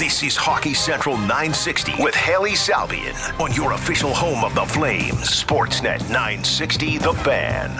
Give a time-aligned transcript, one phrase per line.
[0.00, 5.28] This is Hockey Central 960 with Hailey Salvian on your official home of the Flames,
[5.44, 7.70] Sportsnet 960 The Fan.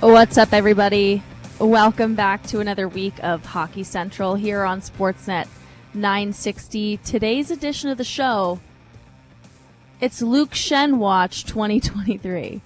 [0.00, 1.22] What's up, everybody?
[1.58, 5.46] Welcome back to another week of Hockey Central here on Sportsnet
[5.92, 6.96] 960.
[7.04, 8.60] Today's edition of the show,
[10.00, 12.62] it's Luke Schenn Watch 2023.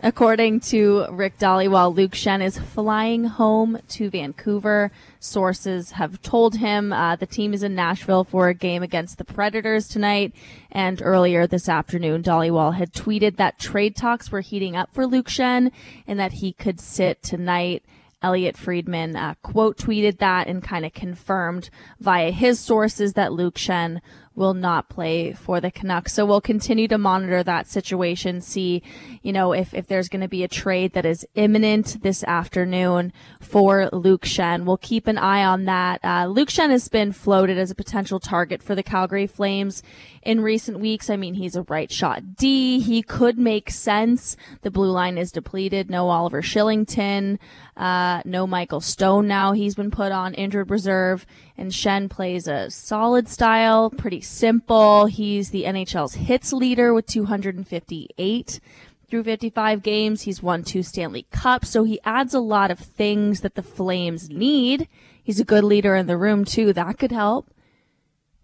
[0.00, 4.92] According to Rick Dhaliwal, Luke Schenn is flying home to Vancouver.
[5.18, 9.24] Sources have told him uh, the team is in Nashville for a game against the
[9.24, 10.32] Predators tonight.
[10.70, 15.28] And earlier this afternoon, Dhaliwal had tweeted that trade talks were heating up for Luke
[15.28, 15.72] Schenn
[16.06, 17.82] and that he could sit tonight.
[18.22, 23.56] Elliot Friedman uh, quote tweeted that and kind of confirmed via his sources that Luke
[23.56, 24.00] Schenn
[24.38, 26.14] will not play for the Canucks.
[26.14, 28.82] So we'll continue to monitor that situation, see,
[29.22, 33.12] you know, if, if there's going to be a trade that is imminent this afternoon
[33.40, 34.64] for Luke Schenn.
[34.64, 36.00] We'll keep an eye on that.
[36.04, 39.82] Uh, Luke Schenn has been floated as a potential target for the Calgary Flames
[40.22, 41.10] in recent weeks.
[41.10, 42.78] I mean, he's a right shot D.
[42.80, 44.36] He could make sense.
[44.62, 45.90] The blue line is depleted.
[45.90, 47.38] No Oliver Kylington.
[47.78, 49.52] Uh, no Michael Stone now.
[49.52, 51.24] He's been put on injured reserve
[51.56, 55.06] and Schenn plays a solid style, pretty simple.
[55.06, 58.60] He's the NHL's hits leader with 258
[59.08, 60.22] through 55 games.
[60.22, 64.28] He's won two Stanley Cups, so he adds a lot of things that the Flames
[64.28, 64.88] need.
[65.22, 66.72] He's a good leader in the room too.
[66.72, 67.48] That could help.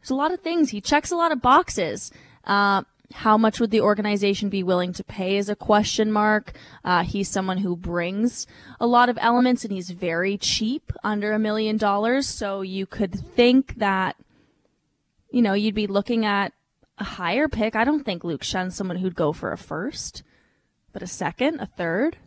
[0.01, 0.71] There's a lot of things.
[0.71, 2.13] He checks a lot of boxes.
[2.45, 2.83] Uh,
[3.13, 6.53] how much would the organization be willing to pay is a question mark.
[6.85, 8.47] Uh, he's someone who brings
[8.81, 12.27] a lot of elements and he's very cheap, under a million dollars.
[12.27, 14.17] So you could think that,
[15.31, 16.53] you know, you'd be looking at
[16.99, 17.77] a higher pick.
[17.77, 20.23] I don't think Luke Schenn's someone who'd go for a first,
[20.93, 22.19] but a second, a third.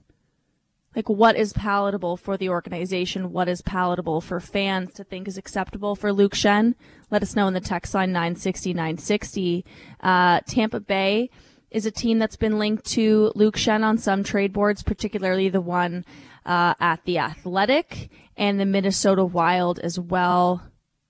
[0.98, 3.31] Like what is palatable for the organization?
[3.31, 6.73] What is palatable for fans to think is acceptable for Luke Schenn.
[7.12, 9.64] Let us know in the text line 960 960.
[9.99, 11.30] Uh, Tampa Bay
[11.70, 15.61] is a team that's been linked to Luke Schenn on some trade boards, particularly the
[15.61, 16.04] one
[16.48, 20.64] uh, at the Athletic and the Minnesota Wild as well.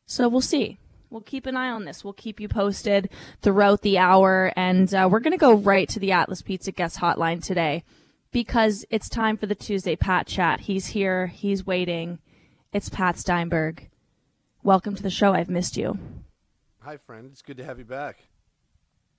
[0.06, 0.80] So we'll see.
[1.10, 2.04] We'll keep an eye on this.
[2.04, 3.10] We'll keep you posted
[3.42, 7.00] throughout the hour, and uh, we're going to go right to the Atlas Pizza guest
[7.00, 7.86] hotline today
[8.32, 10.62] because it's time for the Tuesday Pat chat.
[10.62, 11.28] He's here.
[11.28, 12.20] He's waiting.
[12.74, 13.90] It's Pat Steinberg.
[14.64, 15.34] Welcome to the show.
[15.34, 15.98] I've missed you.
[16.82, 17.30] Hi, friend.
[17.32, 18.18] It's good to have you back.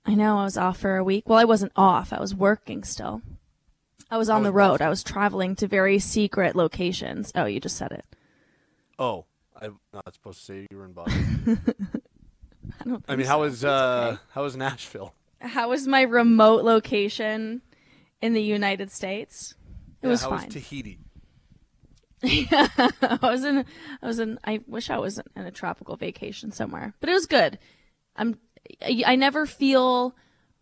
[0.05, 1.29] I know I was off for a week.
[1.29, 2.13] Well, I wasn't off.
[2.13, 3.23] I was working still.
[4.11, 4.81] I was on was the road.
[4.81, 7.31] I was traveling to very secret locations.
[7.35, 8.05] Oh, you just said it.
[8.99, 9.27] Oh,
[9.61, 11.61] I'm not supposed to say you were in Boston.
[12.81, 13.05] I don't.
[13.09, 13.31] I mean, so.
[13.31, 14.23] how was uh, okay.
[14.31, 15.15] how was Nashville?
[15.41, 17.63] How was my remote location
[18.21, 19.55] in the United States?
[20.03, 20.45] It Yeah, was how fine.
[20.47, 20.99] was Tahiti?
[22.23, 22.69] yeah,
[23.03, 23.65] I was in.
[24.03, 24.39] I was in.
[24.45, 27.59] I wish I was in a tropical vacation somewhere, but it was good.
[28.17, 28.39] I'm.
[28.83, 30.15] I, I never feel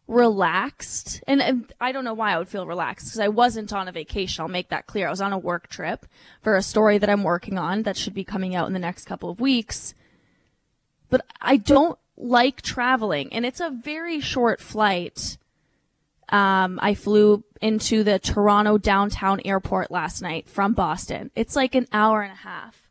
[0.07, 3.89] relaxed, and, and I don't know why I would feel relaxed because I wasn't on
[3.89, 4.43] a vacation.
[4.43, 5.07] I'll make that clear.
[5.09, 6.07] I was on a work trip
[6.43, 9.07] for a story that I'm working on that should be coming out in the next
[9.07, 9.95] couple of weeks.
[11.09, 15.39] But I don't like traveling, and it's a very short flight.
[16.29, 21.31] Um, I flew into the Toronto downtown airport last night from Boston.
[21.37, 22.91] It's like an hour and a half,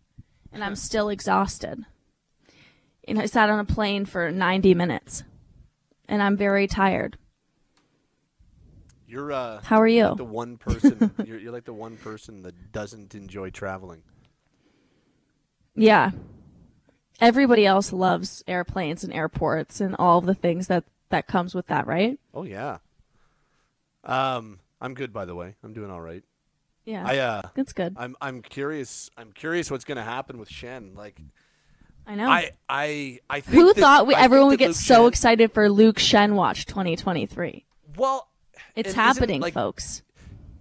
[0.54, 1.84] and I'm still exhausted.
[3.08, 5.24] And I sat on a plane for 90 minutes,
[6.08, 7.18] and I'm very tired.
[9.08, 10.16] You're uh, How are you?
[10.16, 11.12] the one person.
[11.26, 14.02] you're, you're like the one person that doesn't enjoy traveling.
[15.76, 16.12] Yeah.
[17.20, 21.86] Everybody else loves airplanes and airports and all the things that that comes with that,
[21.86, 22.20] right?
[22.34, 22.80] Oh yeah.
[24.06, 25.56] Um, I'm good by the way.
[25.64, 26.24] I'm doing all right.
[26.86, 27.04] Yeah.
[27.06, 27.96] I uh, That's good.
[27.98, 29.10] I'm I'm curious.
[29.18, 30.96] I'm curious what's going to happen with Schenn.
[30.96, 31.20] Like,
[32.06, 32.30] I know.
[32.30, 35.10] I I I think Who that- thought we, I everyone would get Luke so Schenn-
[35.10, 37.66] excited for Luke Schenn Watch 2023?
[37.98, 38.28] Well,
[38.76, 40.04] It's happening, like, folks.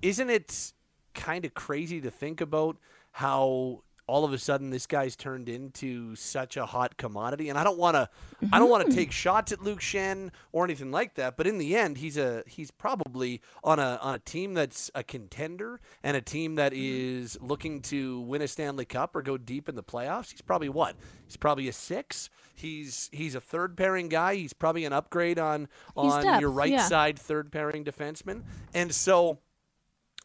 [0.01, 0.73] isn't it
[1.15, 2.77] kind of crazy to think about
[3.13, 7.49] how all of a sudden this guy's turned into such a hot commodity.
[7.49, 8.09] And i don't want to
[8.53, 8.99] i don't want to mm-hmm.
[8.99, 12.43] take shots at luke schenn or anything like that but in the end he's a
[12.47, 17.23] he's probably on a on a team that's a contender and a team that mm-hmm.
[17.23, 20.31] is looking to win a stanley cup or go deep in the playoffs.
[20.31, 20.97] He's probably what?
[21.27, 22.31] He's probably a six.
[22.55, 24.37] He's he's a third pairing guy.
[24.37, 26.87] He's probably an upgrade on on depth, your right yeah.
[26.87, 28.43] side third pairing defenseman.
[28.73, 29.39] And so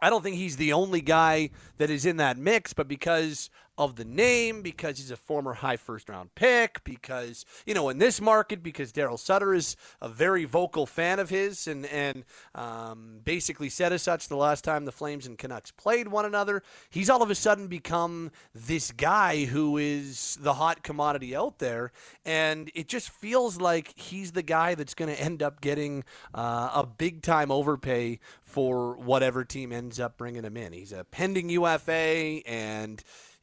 [0.02, 3.50] I don't think he's the only guy that is in that mix, but because
[3.80, 7.98] of the name, because he's a former high first round pick, because, you know, in
[7.98, 13.22] this market, because Daryl Sutter is a very vocal fan of his and, and um,
[13.24, 16.62] basically said as such the last time the Flames and Canucks played one another.
[16.90, 21.94] He's all of a sudden become this guy who is the hot commodity out there.
[22.26, 26.04] And it just feels like he's the guy that's going to end up getting
[26.34, 30.74] uh, a big time overpay for whatever team ends up bringing him in.
[30.74, 33.02] He's a pending UFA, and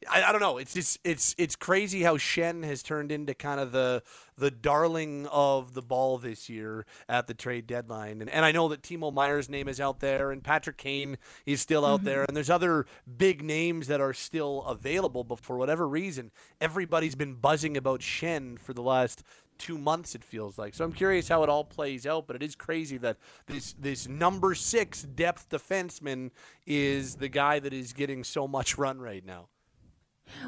[0.09, 0.57] I, I, don't know.
[0.57, 4.03] It's just it's it's crazy how Schenn has turned into kind of the
[4.37, 8.21] the darling of the ball this year at the trade deadline.
[8.21, 11.17] And, and I know that Timo Meier's name is out there, and Patrick Kane
[11.47, 12.05] is still out mm-hmm.
[12.05, 12.85] there, and there's other
[13.17, 15.23] big names that are still available.
[15.23, 19.23] But for whatever reason, everybody's been buzzing about Schenn for the last
[19.57, 20.75] two months it feels like.
[20.75, 23.17] So I'm curious how it all plays out, but it is crazy that
[23.47, 26.29] this this number six depth defenseman
[26.67, 29.47] is the guy that is getting so much run right now.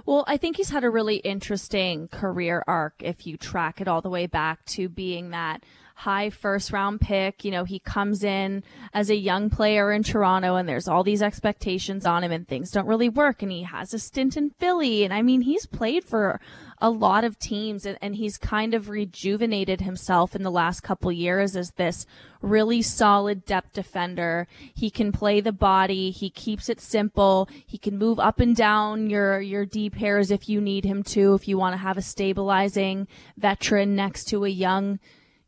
[0.05, 4.01] Well, I think he's had a really interesting career arc if you track it all
[4.01, 5.63] the way back to being that
[5.99, 7.43] high first round pick.
[7.43, 8.63] You know, he comes in
[8.93, 12.71] as a young player in Toronto and there's all these expectations on him and things
[12.71, 13.43] don't really work.
[13.43, 15.03] And he has a stint in Philly.
[15.03, 16.39] And I mean, he's played for
[16.81, 21.11] a lot of teams and, and he's kind of rejuvenated himself in the last couple
[21.11, 22.05] years as this
[22.41, 24.47] really solid depth defender.
[24.73, 26.11] He can play the body.
[26.11, 27.49] He keeps it simple.
[27.67, 31.33] He can move up and down your, your D pairs if you need him to,
[31.33, 33.05] if you want to have a stabilizing
[33.37, 34.99] veteran next to a young,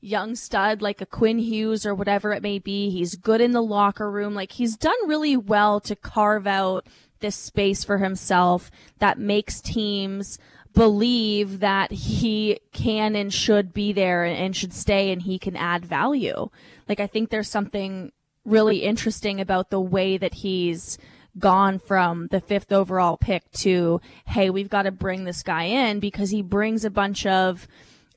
[0.02, 2.90] young stud like a Quinn Hughes or whatever it may be.
[2.90, 4.34] He's good in the locker room.
[4.34, 6.88] Like he's done really well to carve out
[7.20, 10.40] this space for himself that makes teams
[10.74, 15.86] believe that he can and should be there and should stay and he can add
[15.86, 16.50] value.
[16.90, 18.12] Like I think there's something
[18.44, 20.98] really interesting about the way that he's
[21.38, 26.00] gone from the fifth overall pick to, hey, we've got to bring this guy in
[26.00, 27.68] because he brings a bunch of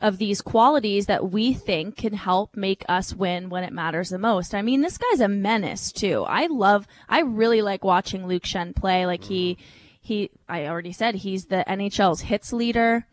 [0.04, 4.18] of these qualities that we think can help make us win when it matters the
[4.18, 4.54] most.
[4.54, 6.26] I mean, this guy's a menace too.
[6.28, 9.06] I love, I really like watching Luke Schenn play.
[9.06, 9.64] Like he, mm-hmm.
[10.02, 13.06] he, I already said he's the NHL's hits leader.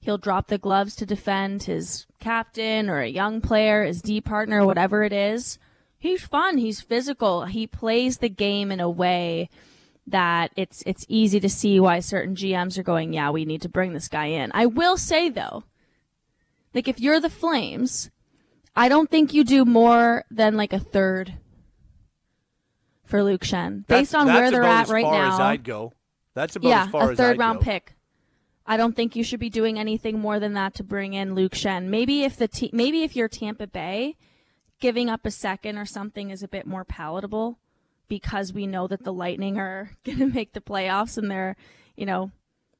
[0.00, 4.66] He'll drop the gloves to defend his captain or a young player, his D partner,
[4.66, 5.58] whatever it is.
[5.96, 6.58] He's fun.
[6.58, 7.46] He's physical.
[7.46, 9.48] He plays the game in a way
[10.06, 13.68] that it's it's easy to see why certain GMs are going, yeah, we need to
[13.70, 14.50] bring this guy in.
[14.52, 15.64] I will say though,
[16.78, 18.08] like if you're the Flames,
[18.76, 21.34] I don't think you do more than like a third
[23.04, 25.34] for Luke Schenn based on where they're at right now.
[25.34, 25.92] As I'd go.
[26.34, 27.64] That's about yeah, as far a third round go.
[27.64, 27.96] pick.
[28.64, 31.54] I don't think you should be doing anything more than that to bring in Luke
[31.54, 31.86] Schenn.
[31.86, 34.14] Maybe if the te- maybe if you're Tampa Bay,
[34.78, 37.58] giving up a second or something is a bit more palatable
[38.06, 41.56] because we know that the Lightning are going to make the playoffs and they're,
[41.96, 42.30] you know,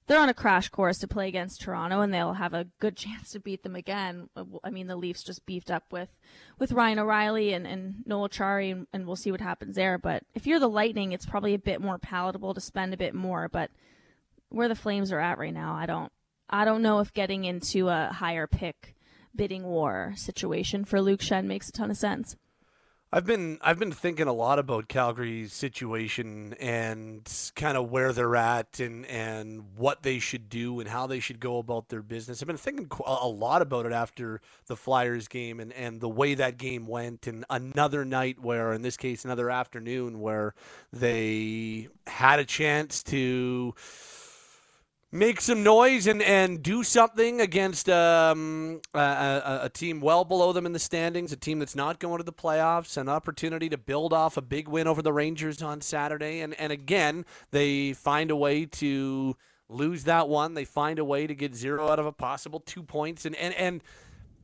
[0.09, 3.31] they're on a crash course to play against Toronto and they'll have a good chance
[3.31, 4.29] to beat them again.
[4.65, 6.17] I mean, the Leafs just beefed up with,
[6.59, 9.99] with Ryan O'Reilly and, and Noel Acciari and, and we'll see what happens there.
[9.99, 13.15] But if you're the Lightning, it's probably a bit more palatable to spend a bit
[13.15, 13.49] more.
[13.49, 13.71] But
[14.49, 16.11] where the Flames are at right now, I don't,
[16.51, 18.95] I don't know if getting into a higher pick
[19.37, 22.35] bidding war situation for Luke Schenn makes a ton of sense.
[23.11, 27.27] I've been I've been thinking a lot about Calgary's situation and
[27.57, 31.41] kind of where they're at and and what they should do and how they should
[31.41, 32.43] go about their business.
[32.43, 36.35] I've been thinking a lot about it after the Flyers game and and the way
[36.35, 40.55] that game went and another night where in this case another afternoon where
[40.93, 43.75] they had a chance to
[45.11, 50.53] make some noise and, and do something against um, a, a, a, team well below
[50.53, 53.79] them in the standings, a team that's not going to the playoffs, an opportunity to
[53.79, 56.41] build off a big win over the Rangers on Saturday.
[56.41, 59.37] And, and again, they find a way to
[59.71, 60.55] lose that one.
[60.55, 63.25] They find a way to get zero out of a possible two points.
[63.25, 63.83] And, and, and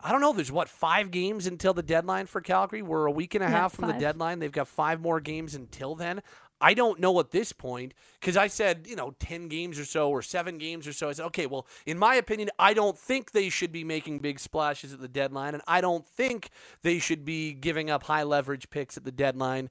[0.00, 2.82] I don't know, there's what, five games until the deadline for Calgary?
[2.82, 3.94] We're a week and a half from five.
[3.94, 4.38] the deadline.
[4.38, 6.22] They've got five more games until then.
[6.60, 10.10] I don't know at this point because I said, you know, 10 games or so
[10.10, 11.08] or seven games or so.
[11.08, 14.38] I said, okay, well, in my opinion, I don't think they should be making big
[14.38, 15.54] splashes at the deadline.
[15.54, 16.50] And I don't think
[16.82, 19.70] they should be giving up high leverage picks at the deadline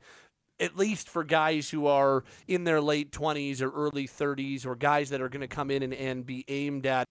[0.60, 5.10] at least for guys who are in their late 20s or early 30s or guys
[5.10, 7.08] that are going to come in and, and be aimed at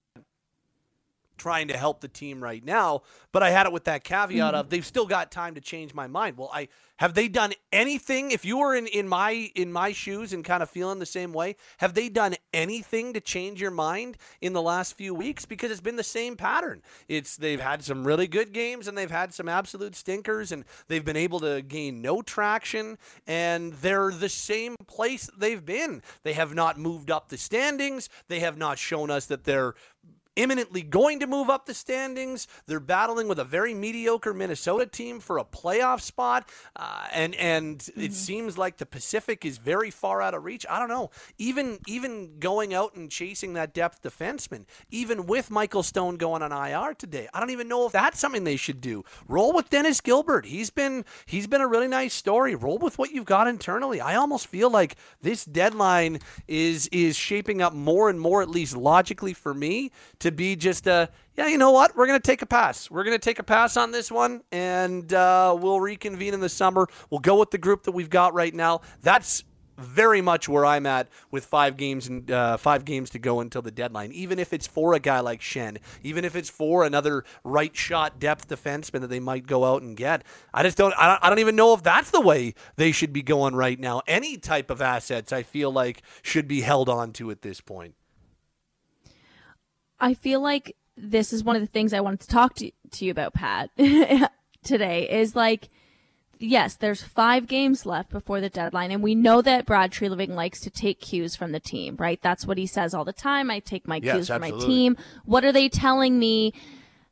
[1.38, 3.02] trying to help the team right now.
[3.32, 4.54] But I had it with that caveat Mm-hmm.
[4.54, 6.36] of they've still got time to change my mind.
[6.36, 8.30] Well, I have they done anything?
[8.30, 11.32] If you were in, in my in my shoes and kind of feeling the same
[11.32, 15.44] way, have they done anything to change your mind in the last few weeks?
[15.44, 16.82] Because it's been the same pattern.
[17.08, 21.04] It's they've had some really good games and they've had some absolute stinkers and they've
[21.04, 26.02] been able to gain no traction and they're the same place they've been.
[26.22, 28.08] They have not moved up the standings.
[28.28, 29.74] They have not shown us that they're
[30.36, 32.48] imminently going to move up the standings.
[32.66, 37.88] They're battling with a very mediocre Minnesota team for a playoff spot, uh, and and
[37.96, 40.64] it seems like the Pacific is very far out of reach.
[40.68, 41.10] I don't know.
[41.38, 46.52] Even even going out and chasing that depth defenseman, even with Michael Stone going on
[46.52, 49.04] IR today, I don't even know if that's something they should do.
[49.28, 50.46] Roll with Dennis Gilbert.
[50.46, 52.54] He's been he's been a really nice story.
[52.54, 54.00] Roll with what you've got internally.
[54.00, 58.76] I almost feel like this deadline is is shaping up more and more, at least
[58.76, 59.90] logically for me,
[60.22, 61.46] to be just a yeah.
[61.46, 61.96] You know what?
[61.96, 62.90] We're gonna take a pass.
[62.90, 66.88] We're gonna take a pass on this one, and uh, we'll reconvene in the summer.
[67.10, 68.80] We'll go with the group that we've got right now.
[69.02, 69.44] That's
[69.78, 73.62] very much where I'm at with five games and uh, five games to go until
[73.62, 74.12] the deadline.
[74.12, 78.20] Even if it's for a guy like Schenn, even if it's for another right shot
[78.20, 81.56] depth defenseman that they might go out and get, I just don't, I don't even
[81.56, 84.02] know if that's the way they should be going right now.
[84.06, 87.94] Any type of assets, I feel like should be held on to at this point.
[90.02, 93.04] I feel like this is one of the things I wanted to talk to, to
[93.04, 93.70] you about, Pat,
[94.64, 95.68] today is like,
[96.40, 100.58] yes, there's five games left before the deadline, and we know that Brad Treliving likes
[100.62, 102.20] to take cues from the team, right?
[102.20, 103.48] That's what he says all the time.
[103.48, 104.96] I take my Yes, cues from my team.
[105.24, 106.52] What are they telling me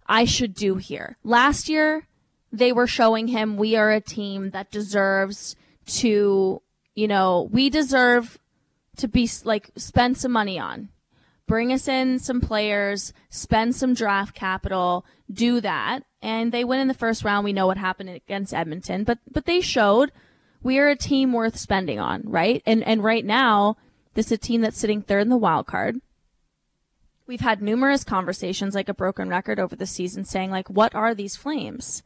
[0.09, 1.16] I should do here?
[1.23, 2.09] Last year,
[2.52, 5.54] they were showing him we are a team that deserves
[5.87, 6.61] to,
[6.97, 8.37] you know, we deserve
[8.97, 10.88] to be like spend some money on
[11.50, 16.04] bring us in some players, spend some draft capital, do that.
[16.23, 17.45] And they win in the first round.
[17.45, 20.12] We know what happened against Edmonton, but, but they showed
[20.62, 22.62] we are a team worth spending on, right?
[22.66, 23.76] And, and right now,
[24.14, 26.00] this is a team that's sitting third in the wild card.
[27.26, 31.16] We've had numerous conversations, like a broken record over the season, saying like, what are
[31.16, 32.04] these flames?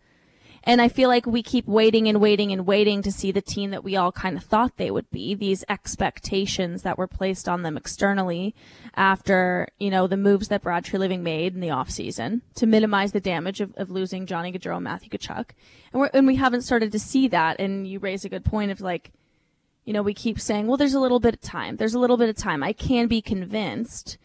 [0.66, 3.70] And I feel like we keep waiting and waiting and waiting to see the team
[3.70, 7.62] that we all kind of thought they would be, these expectations that were placed on
[7.62, 8.54] them externally
[8.94, 13.20] after, you know, the moves that Brad Treliving made in the offseason to minimize the
[13.20, 15.50] damage of, of losing Johnny Gaudreau and Matthew Tkachuk.
[15.92, 17.60] And, we're, and we haven't started to see that.
[17.60, 19.12] And you raise a good point of like,
[19.84, 21.76] you know, we keep saying, well, there's a little bit of time.
[21.76, 22.62] There's a little bit of time.
[22.62, 24.16] I can be convinced.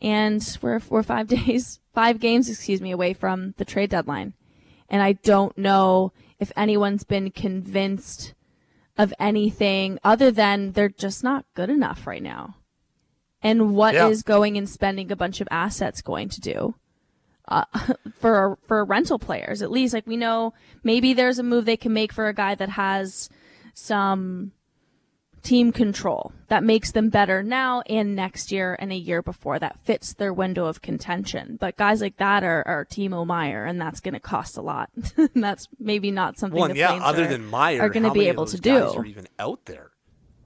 [0.00, 4.34] And we're, we're five days, five games, excuse me, away from the trade deadline.
[4.90, 8.34] And I don't know if anyone's been convinced
[8.98, 12.56] of anything other than they're just not good enough right now.
[13.42, 14.28] And what is Yeah.
[14.28, 16.74] going and spending a bunch of assets going to do?
[17.48, 17.64] Uh,
[18.14, 20.52] for for rental players, at least, like we know,
[20.84, 23.30] maybe there's a move they can make for a guy that has
[23.74, 24.52] some
[25.42, 29.78] team control that makes them better now and next year and a year before that
[29.80, 31.56] fits their window of contention.
[31.60, 34.90] But guys like that are, are Timo Meier, and that's going to cost a lot.
[35.16, 36.58] and that's maybe not something.
[36.58, 36.92] One, yeah.
[36.92, 38.76] Other are, than Meier, are going to be able to do.
[38.76, 39.90] Are even out there?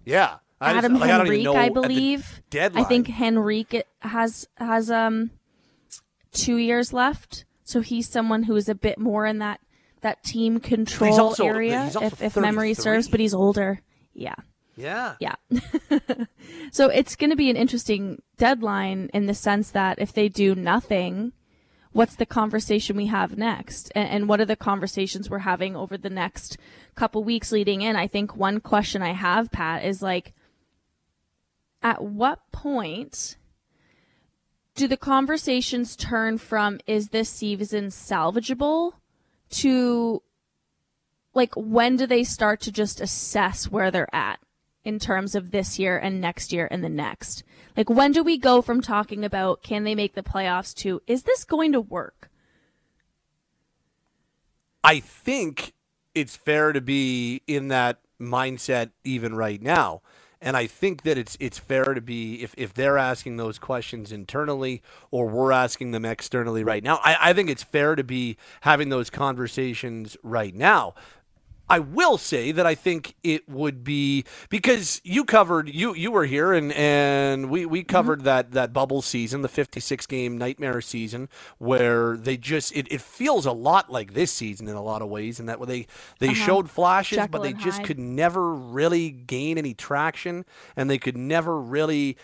[0.04, 0.36] Yeah.
[0.60, 2.42] I just- Adam like, I even Henrique, know I believe.
[2.50, 2.84] deadline.
[2.84, 5.30] I think Henrique has has um
[6.32, 9.60] two years left, so he's someone who is a bit more in that
[10.02, 13.08] that team control also- area, he's also if, if memory serves.
[13.08, 13.80] But he's older.
[14.14, 14.36] Yeah.
[14.76, 15.14] Yeah.
[15.20, 15.34] Yeah.
[16.72, 20.54] so it's going to be an interesting deadline in the sense that if they do
[20.54, 21.32] nothing,
[21.92, 23.90] what's the conversation we have next?
[23.94, 26.58] And, and what are the conversations we're having over the next
[26.94, 27.96] couple weeks leading in?
[27.96, 30.34] I think one question I have, Pat, is like,
[31.82, 33.36] at what point
[34.74, 38.94] do the conversations turn from is this season salvageable
[39.50, 40.22] to
[41.34, 44.40] like when do they start to just assess where they're at
[44.84, 47.42] in terms of this year and next year and the next
[47.76, 51.22] like when do we go from talking about can they make the playoffs to is
[51.22, 52.30] this going to work
[54.84, 55.72] I think
[56.14, 60.02] it's fair to be in that mindset even right now.
[60.42, 64.12] And I think that it's it's fair to be if, if they're asking those questions
[64.12, 67.00] internally or we're asking them externally right now.
[67.02, 70.94] I, I think it's fair to be having those conversations right now.
[71.68, 76.26] I will say that I think it would be because you covered you you were
[76.26, 81.28] here and and we we covered that that bubble season, the 56 game nightmare season
[81.58, 85.08] where they just it, it feels a lot like this season in a lot of
[85.08, 85.86] ways and that they
[86.18, 87.86] they showed flashes Jekyll but they just Hyde.
[87.86, 90.44] could never really gain any traction
[90.76, 92.18] and they could never really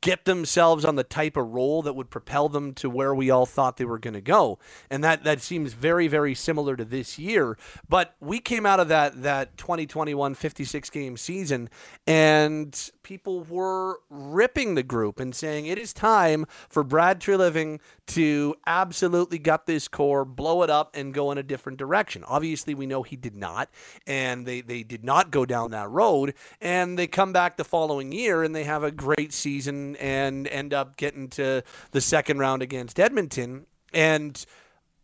[0.00, 3.46] get themselves on the type of role that would propel them to where we all
[3.46, 4.58] thought they were going to go.
[4.90, 8.88] And that that seems very very similar to this year, but we came out of
[8.88, 11.68] that that 2021 56 game season
[12.06, 18.56] and people were ripping the group and saying it is time for Brad Treliving to
[18.66, 22.24] absolutely gut this core, blow it up and go in a different direction.
[22.26, 23.70] Obviously, we know he did not
[24.06, 28.10] and they they did not go down that road and they come back the following
[28.10, 32.62] year and they have a great season and end up getting to the second round
[32.62, 33.66] against Edmonton.
[33.92, 34.44] And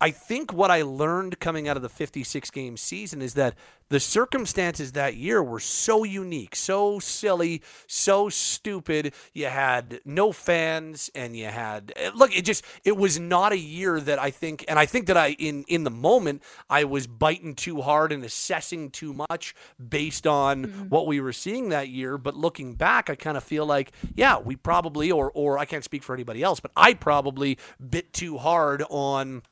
[0.00, 3.54] I think what I learned coming out of the 56 game season is that
[3.90, 9.12] the circumstances that year were so unique, so silly, so stupid.
[9.34, 14.00] You had no fans and you had look, it just it was not a year
[14.00, 17.54] that I think and I think that I in in the moment I was biting
[17.54, 19.54] too hard and assessing too much
[19.88, 20.82] based on mm-hmm.
[20.84, 24.38] what we were seeing that year, but looking back I kind of feel like yeah,
[24.38, 28.38] we probably or or I can't speak for anybody else, but I probably bit too
[28.38, 29.42] hard on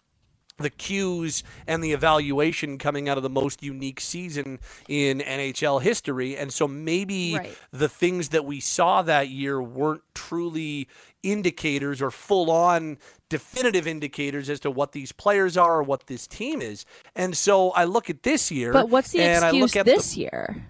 [0.58, 6.36] the cues and the evaluation coming out of the most unique season in NHL history.
[6.36, 7.56] And so maybe right.
[7.70, 10.88] the things that we saw that year weren't truly
[11.22, 12.98] indicators or full on
[13.28, 16.84] definitive indicators as to what these players are or what this team is.
[17.14, 18.72] And so I look at this year.
[18.72, 20.66] But what's the excuse this the, year?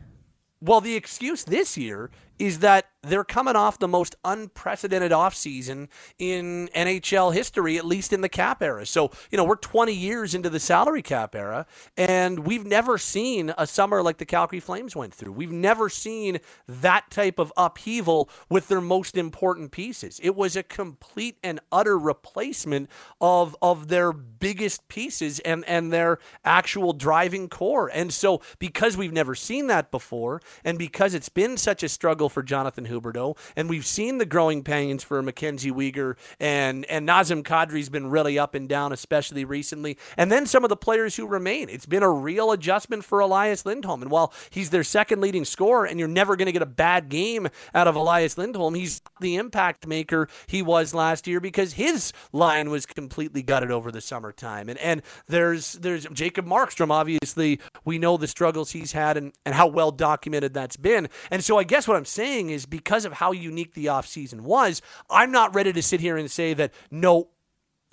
[0.61, 5.89] Well, the excuse this year is that they're coming off the most unprecedented offseason
[6.19, 8.85] in NHL history, at least in the cap era.
[8.87, 13.55] So, you know, we're 20 years into the salary cap era, and we've never seen
[13.57, 15.33] a summer like the Calgary Flames went through.
[15.33, 20.19] We've never seen that type of upheaval with their most important pieces.
[20.23, 22.91] It was a complete and utter replacement
[23.21, 27.89] of, of their biggest pieces and, and their actual driving core.
[27.93, 32.29] And so, because we've never seen that before, and because it's been such a struggle
[32.29, 37.43] for Jonathan Huberdeau, and we've seen the growing pains for Mackenzie Weegar, and and Nazem
[37.43, 39.97] Kadri's been really up and down, especially recently.
[40.17, 41.69] And then some of the players who remain.
[41.69, 44.03] It's been a real adjustment for Elias Lindholm.
[44.03, 47.09] And while he's their second leading scorer, and you're never going to get a bad
[47.09, 52.13] game out of Elias Lindholm, he's the impact maker he was last year because his
[52.33, 54.69] line was completely gutted over the summertime.
[54.69, 56.91] And and there's there's Jacob Markstrom.
[56.91, 61.09] Obviously, we know the struggles he's had and, and how well documented that's been.
[61.31, 64.83] And so I guess what I'm saying is because of how unique the offseason was,
[65.11, 67.29] I'm not ready to sit here and say that no,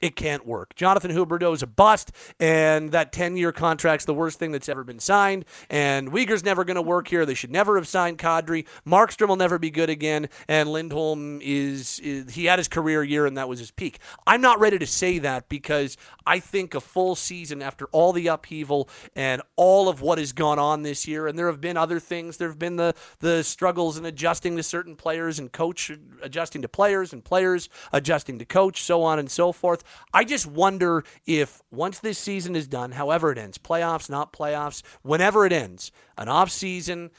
[0.01, 0.75] it can't work.
[0.75, 4.83] Jonathan Huberdeau is a bust, and that 10 year contract's the worst thing that's ever
[4.83, 5.45] been signed.
[5.69, 7.25] And Weegar's never going to work here.
[7.25, 8.65] They should never have signed Kadri.
[8.85, 10.27] Markstrom will never be good again.
[10.47, 13.99] And Lindholm is, is, he had his career year, and that was his peak.
[14.27, 15.95] I'm not ready to say that because
[16.27, 20.60] I think a full season after all the upheaval and all of what has gone
[20.60, 22.38] on this year, and there have been other things.
[22.38, 26.67] There have been the, the struggles in adjusting to certain players and coach adjusting to
[26.67, 29.84] players and players adjusting to coach, so on and so forth.
[30.13, 34.82] I just wonder if once this season is done, however it ends, playoffs, not playoffs,
[35.02, 37.12] whenever it ends, an off season,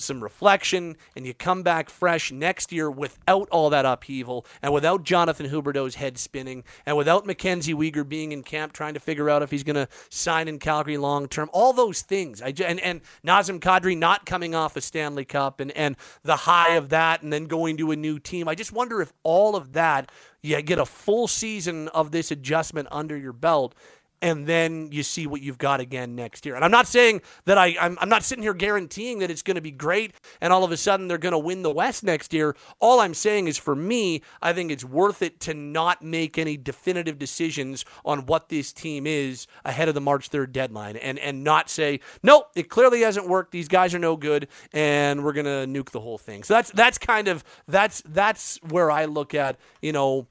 [0.00, 5.04] some reflection, and you come back fresh next year without all that upheaval and without
[5.04, 9.42] Jonathan Huberdeau's head spinning and without Mackenzie Weegar being in camp trying to figure out
[9.42, 11.50] if he's going to sign in Calgary long term.
[11.52, 12.42] All those things.
[12.42, 16.74] I, and, and Nazem Kadri not coming off a Stanley Cup and, and the high
[16.74, 18.48] of that and then going to a new team.
[18.48, 20.10] I just wonder if all of that,
[20.42, 23.74] you get a full season of this adjustment under your belt
[24.22, 26.54] and then you see what you've got again next year.
[26.54, 29.54] And I'm not saying that I, I'm, I'm not sitting here guaranteeing that it's going
[29.54, 32.32] to be great and all of a sudden they're going to win the West next
[32.32, 32.54] year.
[32.80, 36.56] All I'm saying is for me, I think it's worth it to not make any
[36.56, 41.42] definitive decisions on what this team is ahead of the March 3rd deadline and, and
[41.42, 43.52] not say, nope, it clearly hasn't worked.
[43.52, 46.42] These guys are no good and we're going to nuke the whole thing.
[46.42, 50.26] So that's, that's kind of, that's, that's where I look at, you know,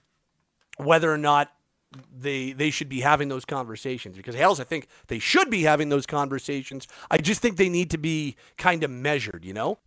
[0.78, 1.52] whether or not
[2.15, 5.89] they they should be having those conversations because hells I think they should be having
[5.89, 6.88] those conversations.
[7.10, 9.80] I just think they need to be kind of measured, you know?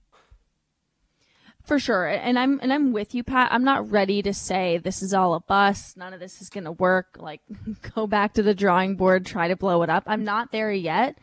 [1.65, 2.09] For sure.
[2.09, 3.53] And I'm and I'm with you, Pat.
[3.53, 5.97] I'm not ready to say this is all a bust.
[5.97, 7.17] None of this is gonna work.
[7.19, 7.41] Like
[7.95, 10.03] go back to the drawing board, try to blow it up.
[10.07, 11.19] I'm not there yet.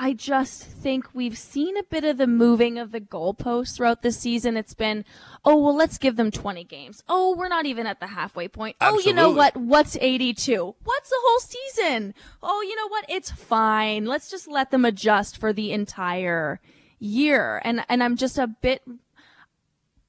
[0.00, 4.12] I just think we've seen a bit of the moving of the goalposts throughout the
[4.12, 4.56] season.
[4.56, 5.04] It's been,
[5.44, 7.02] oh, well, let's give them 20 games.
[7.08, 8.76] Oh, we're not even at the halfway point.
[8.80, 9.02] Absolutely.
[9.02, 9.56] Oh, you know what?
[9.56, 10.76] What's 82?
[10.84, 12.14] What's the whole season?
[12.40, 13.06] Oh, you know what?
[13.08, 14.04] It's fine.
[14.06, 16.60] Let's just let them adjust for the entire
[17.00, 17.60] year.
[17.64, 18.82] And, and I'm just a bit,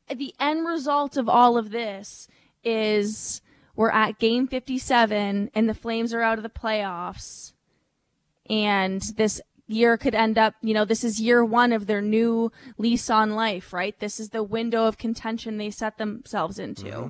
[0.08, 2.28] the end result of all of this
[2.63, 3.41] is
[3.75, 7.54] we're at game 57 and the Flames are out of the playoffs
[8.49, 12.51] and this year could end up, you know, this is year one of their new
[12.77, 13.97] lease on life, right?
[13.99, 16.86] This is the window of contention they set themselves into.
[16.86, 17.08] Mm-hmm.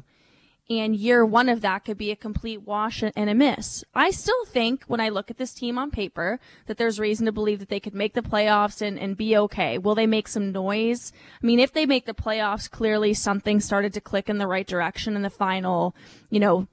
[0.71, 3.83] And year one of that could be a complete wash and a miss.
[3.95, 7.31] I still think when I look at this team on paper that there's reason to
[7.31, 9.79] believe that they could make the playoffs and, and be okay.
[9.79, 11.11] Will they make some noise?
[11.41, 14.67] I mean, if they make the playoffs, clearly something started to click in the right
[14.67, 15.95] direction in the final,
[16.29, 16.67] you know,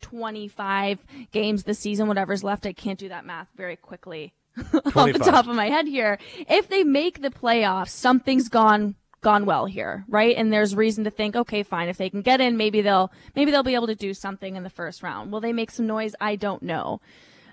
[0.00, 2.64] 25 games this season, whatever's left.
[2.64, 4.32] I can't do that math very quickly
[4.94, 6.18] off the top of my head here.
[6.48, 10.36] If they make the playoffs, something's gone gone well here, right?
[10.36, 13.50] And there's reason to think, okay, fine, if they can get in, maybe they'll maybe
[13.50, 15.32] they'll be able to do something in the first round.
[15.32, 16.14] Will they make some noise?
[16.20, 17.00] I don't know.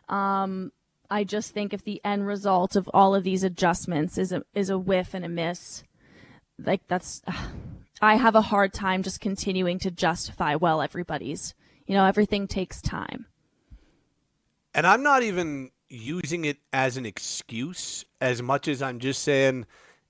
[0.10, 0.72] Um,
[1.10, 4.70] I just think if the end result of all of these adjustments is a is
[4.70, 5.84] a whiff and a miss,
[6.60, 7.22] like that's,
[8.02, 11.54] I have a hard time just continuing to justify well everybody's.
[11.86, 13.28] You know, everything takes time.
[14.74, 19.66] And I'm not even using it as an excuse as much as I'm just saying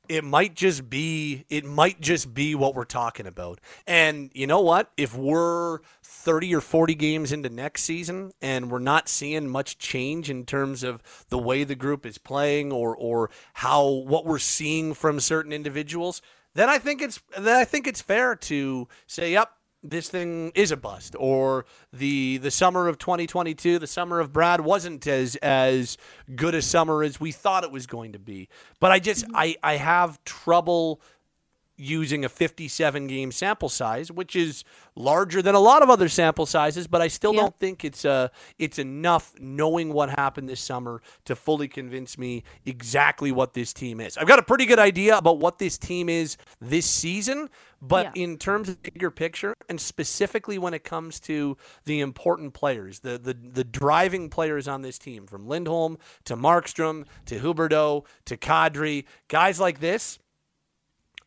[0.08, 3.60] it might just be it might just be what we're talking about.
[3.88, 4.92] And you know what?
[4.98, 10.30] If we're 30 or 40 games into next season and we're not seeing much change
[10.30, 14.94] in terms of the way the group is playing or or how what we're seeing
[14.94, 16.22] from certain individuals,
[16.54, 19.50] then I think it's then I think it's fair to say, "Yep,
[19.89, 24.62] this thing is a bust or the the summer of 2022 the summer of Brad
[24.62, 25.98] wasn't as as
[26.36, 29.26] good a summer as we thought it was going to be but I just.
[29.34, 31.02] I I have trouble
[31.78, 34.64] using a 57 game sample size, which is
[34.96, 37.42] larger than a lot of other sample sizes, but I still yeah.
[37.42, 42.44] don't think it's uh it's enough knowing what happened this summer to fully convince me
[42.66, 44.18] exactly what this team is.
[44.18, 47.50] I've got a pretty good idea about what this team is this season,
[47.82, 48.24] but yeah.
[48.24, 53.18] in terms of bigger picture and specifically when it comes to the important players, the
[53.18, 59.06] the the driving players on this team from Lindholm to Markstrom to Huberdeau to Kadri,
[59.28, 60.20] guys like this,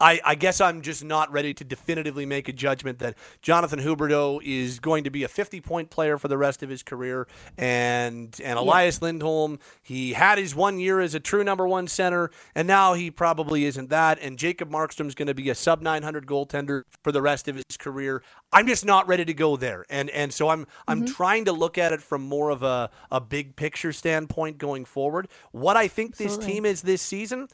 [0.01, 4.41] I, I, guess I'm just not ready to definitively make a judgment that Jonathan Huberdeau
[4.45, 7.27] is going to be a 50 point player for the rest of his career.
[7.57, 9.07] And and Elias yeah.
[9.07, 13.11] Lindholm, he had his one year as a true number one center, and now he
[13.11, 14.19] probably isn't that.
[14.21, 17.57] And Jacob Markstrom is going to be a sub 900 goaltender for the rest of
[17.57, 18.23] his career.
[18.53, 19.85] I'm just not ready to go there.
[19.91, 21.15] And and so I'm I'm mm-hmm.
[21.15, 25.29] trying to look at it from more of a, a big picture standpoint going forward.
[25.51, 26.37] What I think Absolutely.
[26.37, 27.49] this team is this season.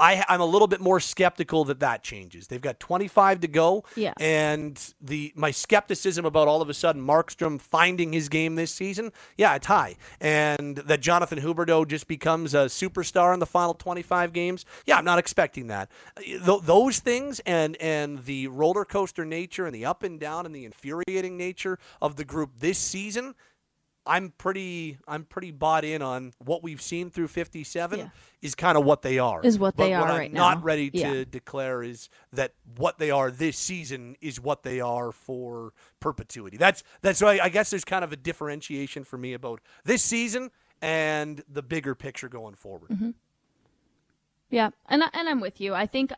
[0.00, 2.46] I, I'm a little bit more skeptical that that changes.
[2.46, 4.12] They've got 25 to go, yeah.
[4.18, 9.12] and the my skepticism about all of a sudden Markstrom finding his game this season,
[9.36, 9.96] yeah, it's high.
[10.20, 15.04] And that Jonathan Huberdeau just becomes a superstar in the final 25 games, yeah, I'm
[15.04, 15.90] not expecting that.
[16.18, 20.54] Th- those things and and the roller coaster nature and the up and down and
[20.54, 23.34] the infuriating nature of the group this season,
[24.06, 28.08] I'm pretty I'm pretty bought in on what we've seen through 57 yeah.
[28.40, 29.40] is kind of what they are.
[29.42, 30.48] Is what but they what are I'm right now.
[30.48, 31.24] Not Not ready to yeah.
[31.28, 36.56] declare is that what they are this season is what they are for perpetuity.
[36.56, 40.50] That's that's why I guess there's kind of a differentiation for me about this season
[40.80, 42.90] and the bigger picture going forward.
[42.90, 43.10] Mm-hmm.
[44.48, 45.74] Yeah, and and I'm with you.
[45.74, 46.12] I think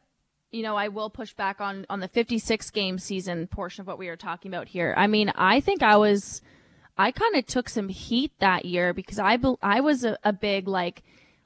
[0.53, 3.99] you know, I will push back on on the 56 game season portion of what
[3.99, 4.95] we are talking about here.
[4.97, 6.43] I mean, I think I was
[7.03, 10.33] I kind of took some heat that year because I be- I was a, a
[10.33, 11.03] big like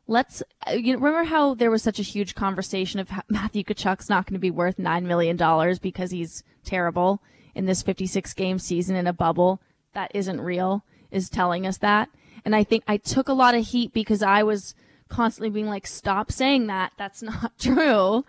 [0.07, 4.11] let's uh, you know, remember how there was such a huge conversation of Matthew Tkachuk's
[4.11, 7.23] not going to be worth 9 million dollars because he's terrible
[7.55, 9.63] in this 56 game season in a bubble?
[9.95, 12.11] That isn't real is telling us that.
[12.45, 14.75] And I think I took a lot of heat because I was
[15.09, 16.93] constantly being like stop saying that.
[16.99, 18.27] That's not true.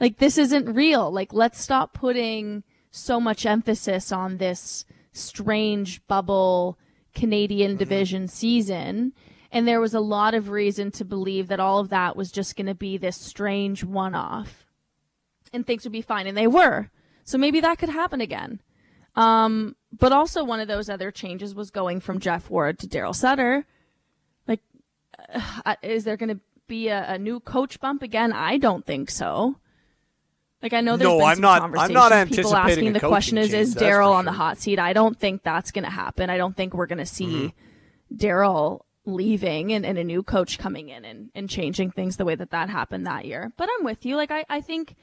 [0.00, 1.08] Like this isn't real.
[1.08, 4.84] Like let's stop putting so much emphasis on this
[5.18, 6.78] strange bubble
[7.14, 7.78] Canadian mm-hmm.
[7.78, 9.12] division season.
[9.50, 12.56] And there was a lot of reason to believe that all of that was just
[12.56, 14.66] going to be this strange one off
[15.52, 16.26] and things would be fine.
[16.26, 16.90] And they were.
[17.24, 18.60] So maybe that could happen again.
[19.16, 23.14] Um, but also, one of those other changes was going from Geoff Ward to Daryl
[23.14, 23.66] Sutter.
[24.46, 24.60] Like,
[25.64, 28.32] uh, is there going to be a, a new coach bump again?
[28.32, 29.56] I don't think so.
[30.62, 31.90] Like I know there's no, been I'm some not, conversations.
[31.90, 34.78] I'm not anticipating People asking the question is, change, is Daryl on the hot seat?
[34.78, 36.30] I don't think that's going to happen.
[36.30, 37.26] I don't think we're going to see
[38.10, 38.16] mm-hmm.
[38.16, 42.34] Daryl leaving and, and, a new coach coming in and, and changing things the way
[42.34, 43.52] that that happened that year.
[43.56, 44.16] But I'm with you.
[44.16, 44.96] Like I, I think,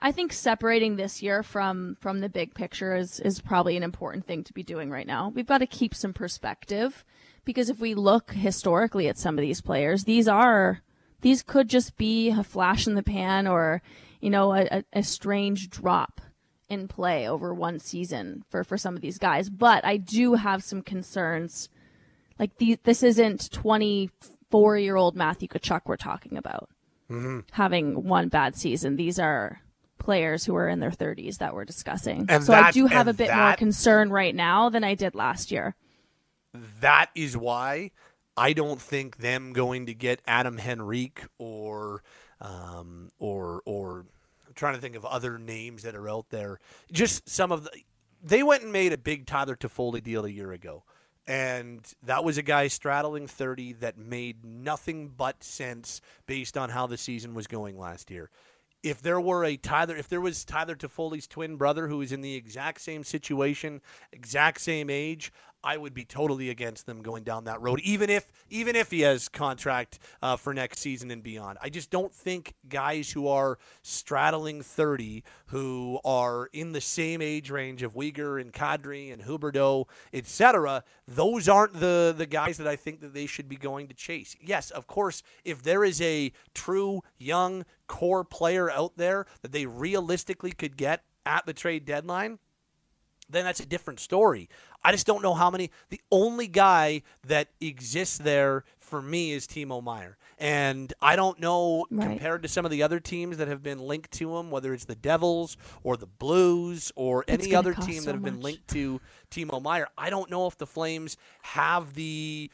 [0.00, 4.26] I think separating this year from from the big picture is is probably an important
[4.26, 5.32] thing to be doing right now.
[5.34, 7.04] We've got to keep some perspective
[7.44, 10.82] because if we look historically at some of these players, these are
[11.22, 13.80] these could just be a flash in the pan or
[14.22, 16.22] you know, a, a strange drop
[16.68, 19.50] in play over one season for, for some of these guys.
[19.50, 21.68] But I do have some concerns.
[22.38, 26.70] Like the, this isn't 24 year old Matthew Tkachuk we're talking about
[27.10, 27.40] mm-hmm.
[27.50, 28.96] having one bad season.
[28.96, 29.60] These are
[29.98, 32.26] players who are in their 30s that we're discussing.
[32.28, 34.94] And so that, I do have a bit that, more concern right now than I
[34.94, 35.74] did last year.
[36.80, 37.90] That is why
[38.36, 42.02] I don't think them going to get Adam Henrique or
[42.42, 44.04] um, or or
[44.46, 46.60] I'm trying to think of other names that are out there.
[46.92, 47.70] Just some of the
[48.22, 50.84] they went and made a big Tyler Toffoli deal a year ago.
[51.24, 56.88] And that was a guy straddling 30 that made nothing but sense based on how
[56.88, 58.28] the season was going last year
[58.82, 62.20] if there were a Tyler, if there was Tyler Toffoli's twin brother who was in
[62.20, 63.80] the exact same situation,
[64.12, 65.32] exact same age,
[65.64, 69.00] I would be totally against them going down that road, even if even if he
[69.02, 71.58] has contract uh, for next season and beyond.
[71.62, 77.50] I just don't think guys who are straddling thirty, who are in the same age
[77.50, 82.76] range of Weegar and Kadri and Huberdeau, etc., those aren't the the guys that I
[82.76, 84.36] think that they should be going to chase.
[84.40, 89.66] Yes, of course, if there is a true young core player out there that they
[89.66, 92.38] realistically could get at the trade deadline
[93.28, 94.48] then that's a different story.
[94.84, 95.70] I just don't know how many.
[95.90, 100.18] The only guy that exists there for me is Timo Meier.
[100.38, 102.08] And I don't know, right.
[102.08, 104.84] compared to some of the other teams that have been linked to him, whether it's
[104.84, 108.32] the Devils or the Blues or it's any other team so that have much.
[108.32, 112.50] been linked to Timo Meier, I don't know if the Flames have the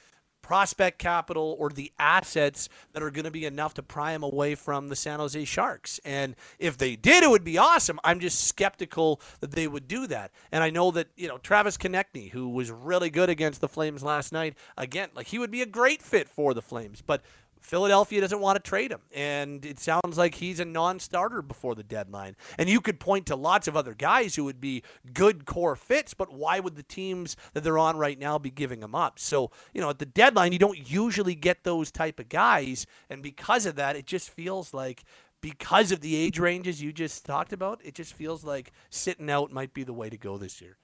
[0.49, 4.55] prospect capital or the assets that are going to be enough to pry him away
[4.55, 6.01] from the San Jose Sharks.
[6.07, 8.01] And if they did, it would be awesome.
[8.03, 10.31] I'm just skeptical that they would do that.
[10.51, 14.03] And I know that, you know, Travis Konecny, who was really good against the Flames
[14.03, 17.03] last night, again, like he would be a great fit for the Flames.
[17.03, 17.21] But
[17.61, 21.83] Philadelphia doesn't want to trade him, and it sounds like he's a non-starter before the
[21.83, 22.37] deadline.
[22.59, 26.15] And you could point to lots of other guys who would be good core fits,
[26.15, 29.19] but why would the teams that they're on right now be giving them up?
[29.19, 33.23] So, you know, at the deadline, you don't usually get those type of guys, and
[33.23, 35.05] because of that, it just feels like
[35.41, 39.53] because of the age ranges you just talked about, it just feels like sitting out
[39.53, 40.77] might be the way to go this year.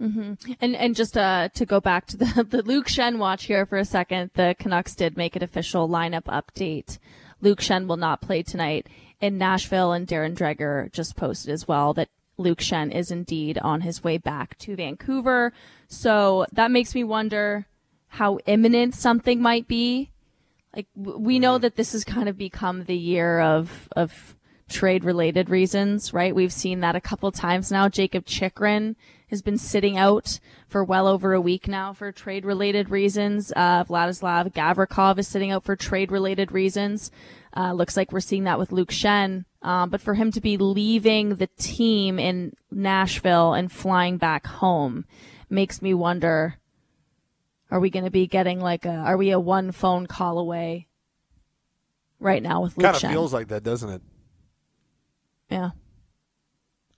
[0.00, 0.52] Mm-hmm.
[0.60, 3.78] And and just uh, to go back to the the Luke Schenn watch here for
[3.78, 6.98] a second, the Canucks did make an official lineup update.
[7.40, 8.88] Luke Schenn will not play tonight
[9.20, 13.82] in Nashville, and Darren Dreger just posted as well that Luke Schenn is indeed on
[13.82, 15.52] his way back to Vancouver.
[15.88, 17.66] So that makes me wonder
[18.08, 20.10] how imminent something might be.
[20.74, 21.62] Like we know mm-hmm.
[21.62, 24.34] that this has kind of become the year of of
[24.68, 26.34] trade related reasons, right?
[26.34, 27.88] We've seen that a couple times now.
[27.88, 28.96] Jacob Chychrun
[29.34, 33.52] has been sitting out for well over a week now for trade related reasons.
[33.56, 37.10] Uh, Vladislav Gavrikov is sitting out for trade related reasons.
[37.56, 39.44] Uh, looks like we're seeing that with Luke Schenn.
[39.60, 45.04] Um, but for him to be leaving the team in Nashville and flying back home
[45.50, 46.58] makes me wonder,
[47.70, 50.86] are we going to be getting like a, are we a one phone call away
[52.20, 54.02] right now with Luke Kind of feels like that, doesn't it?
[55.50, 55.70] Yeah.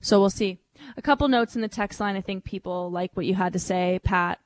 [0.01, 0.59] So we'll see.
[0.97, 2.17] A couple notes in the text line.
[2.17, 4.41] I think people like what you had to say, Pat.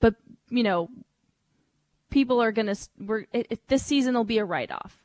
[0.00, 0.14] But
[0.50, 0.88] you know,
[2.10, 2.76] people are gonna.
[2.98, 5.02] We're it, it, this season will be a write off.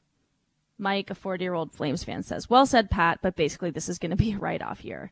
[0.77, 3.99] Mike, a 40 year old Flames fan, says, "Well said, Pat." But basically, this is
[3.99, 5.11] going to be a write off year,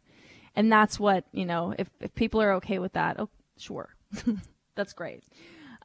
[0.56, 1.74] and that's what you know.
[1.78, 3.96] If if people are okay with that, oh sure,
[4.76, 5.24] that's great.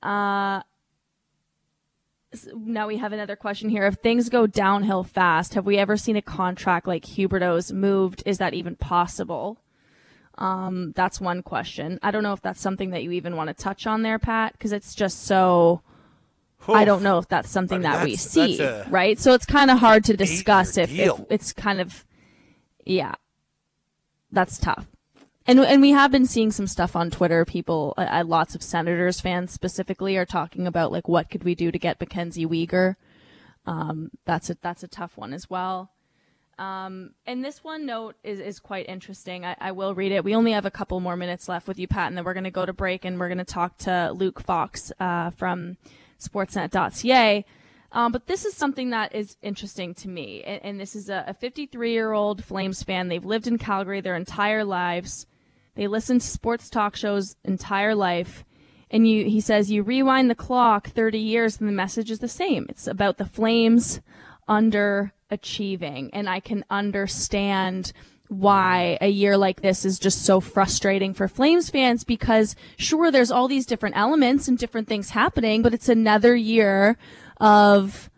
[0.02, 0.62] Uh,
[2.54, 3.86] now we have another question here.
[3.86, 8.22] If things go downhill fast, have we ever seen a contract like Huberdeau's moved?
[8.24, 9.58] Is that even possible?
[10.38, 11.98] Um, that's one question.
[12.02, 14.52] I don't know if that's something that you even want to touch on there, Pat,
[14.52, 15.82] because it's just so.
[16.62, 16.70] Oof.
[16.70, 19.18] I don't know if that's something I mean, that we see, right?
[19.18, 22.06] So it's kind of hard to discuss if, if it's kind of,
[22.84, 23.14] yeah,
[24.30, 24.86] that's tough.
[25.44, 27.44] And and we have been seeing some stuff on Twitter.
[27.44, 31.54] People, uh, uh, lots of Senators fans specifically, are talking about like what could we
[31.54, 32.94] do to get Mackenzie Weegar.
[33.66, 35.90] Um, that's a that's a tough one as well.
[36.58, 39.44] Um, and this one note is, is quite interesting.
[39.44, 40.22] I, I, will read it.
[40.22, 42.44] We only have a couple more minutes left with you, Pat, and then we're going
[42.44, 45.78] to go to break and we're going to talk to Luke Fox uh, from
[46.20, 47.44] Sportsnet.ca.
[47.92, 50.42] Um, but this is something that is interesting to me.
[50.42, 53.08] And, and this is a 53 year old Flames fan.
[53.08, 55.26] They've lived in Calgary their entire lives.
[55.74, 58.44] They listen to sports talk shows entire life.
[58.90, 62.28] And you, he says, you rewind the clock 30 years and the message is the
[62.28, 62.66] same.
[62.68, 64.00] It's about the Flames
[65.32, 66.10] underachieving.
[66.12, 67.92] And I can understand
[68.28, 73.30] why a year like this is just so frustrating for Flames fans because sure, there's
[73.30, 76.96] all these different elements and different things happening, but it's another year
[77.38, 78.08] of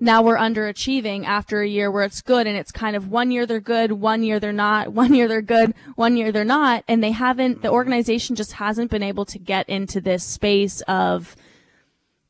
[0.00, 3.44] now we're underachieving after a year where it's good and it's kind of one year
[3.44, 6.84] they're good, one year they're not, one year they're good, one year they're not.
[6.88, 11.36] And they haven't, the organization just hasn't been able to get into this space of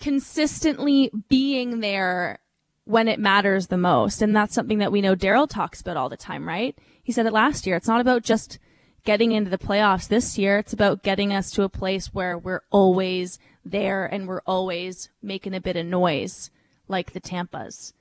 [0.01, 2.41] consistently being there
[2.89, 4.23] when it matters the most.
[4.23, 6.75] And that's something that we know Daryl talks about all the time, right?
[7.03, 7.77] He said it last year.
[7.77, 8.59] It's not about just
[9.05, 10.57] getting into the playoffs this year.
[10.57, 15.53] It's about getting us to a place where we're always there and we're always making
[15.53, 16.51] a bit of noise
[16.89, 17.93] like the Tampas.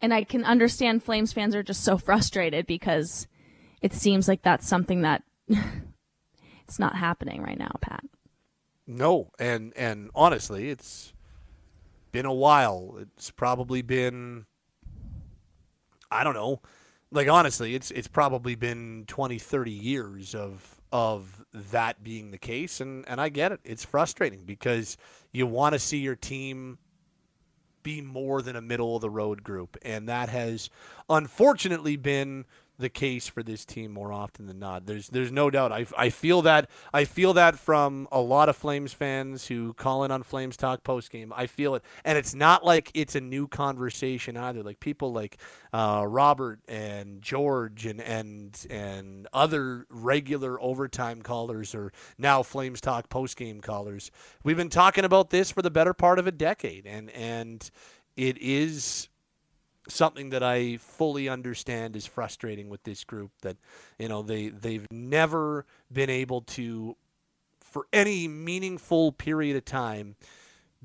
[0.00, 3.28] And I can understand Flames fans are just so frustrated because
[3.80, 8.02] it seems like that's something that it's not happening right now, Pat.
[8.88, 11.12] No, and and honestly, it's
[12.18, 12.96] been a while.
[12.98, 14.44] It's probably been
[16.10, 16.60] I don't know.
[17.12, 22.80] Like honestly, it's it's probably been 20, 30 years of of that being the case
[22.80, 23.60] and and I get it.
[23.62, 24.96] It's frustrating because
[25.30, 26.78] you want to see your team
[27.84, 30.70] be more than a middle of the road group and that has
[31.08, 32.46] unfortunately been
[32.78, 34.86] the case for this team more often than not.
[34.86, 35.72] There's there's no doubt.
[35.72, 40.04] I, I feel that I feel that from a lot of Flames fans who call
[40.04, 41.32] in on Flames Talk post game.
[41.34, 44.62] I feel it, and it's not like it's a new conversation either.
[44.62, 45.38] Like people like
[45.72, 53.08] uh, Robert and George and and and other regular overtime callers or now Flames Talk
[53.08, 54.10] post game callers.
[54.44, 57.68] We've been talking about this for the better part of a decade, and and
[58.16, 59.08] it is
[59.88, 63.56] something that I fully understand is frustrating with this group that
[63.98, 66.96] you know they they've never been able to
[67.60, 70.16] for any meaningful period of time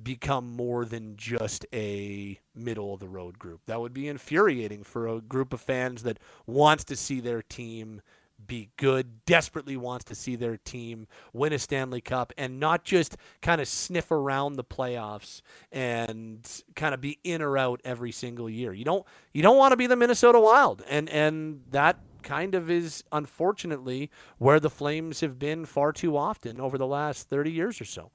[0.02, 3.62] become more than just a middle of the road group.
[3.68, 8.02] That would be infuriating for a group of fans that wants to see their team
[8.48, 13.18] be good, desperately wants to see their team win a Stanley Cup and not just
[13.42, 18.50] kind of sniff around the playoffs and kind of be in or out every single
[18.50, 18.74] year.
[18.74, 20.84] You don't you don't want to be the Minnesota Wild.
[20.90, 26.60] And and that kind of is unfortunately where the Flames have been far too often
[26.60, 28.12] over the last 30 years or so.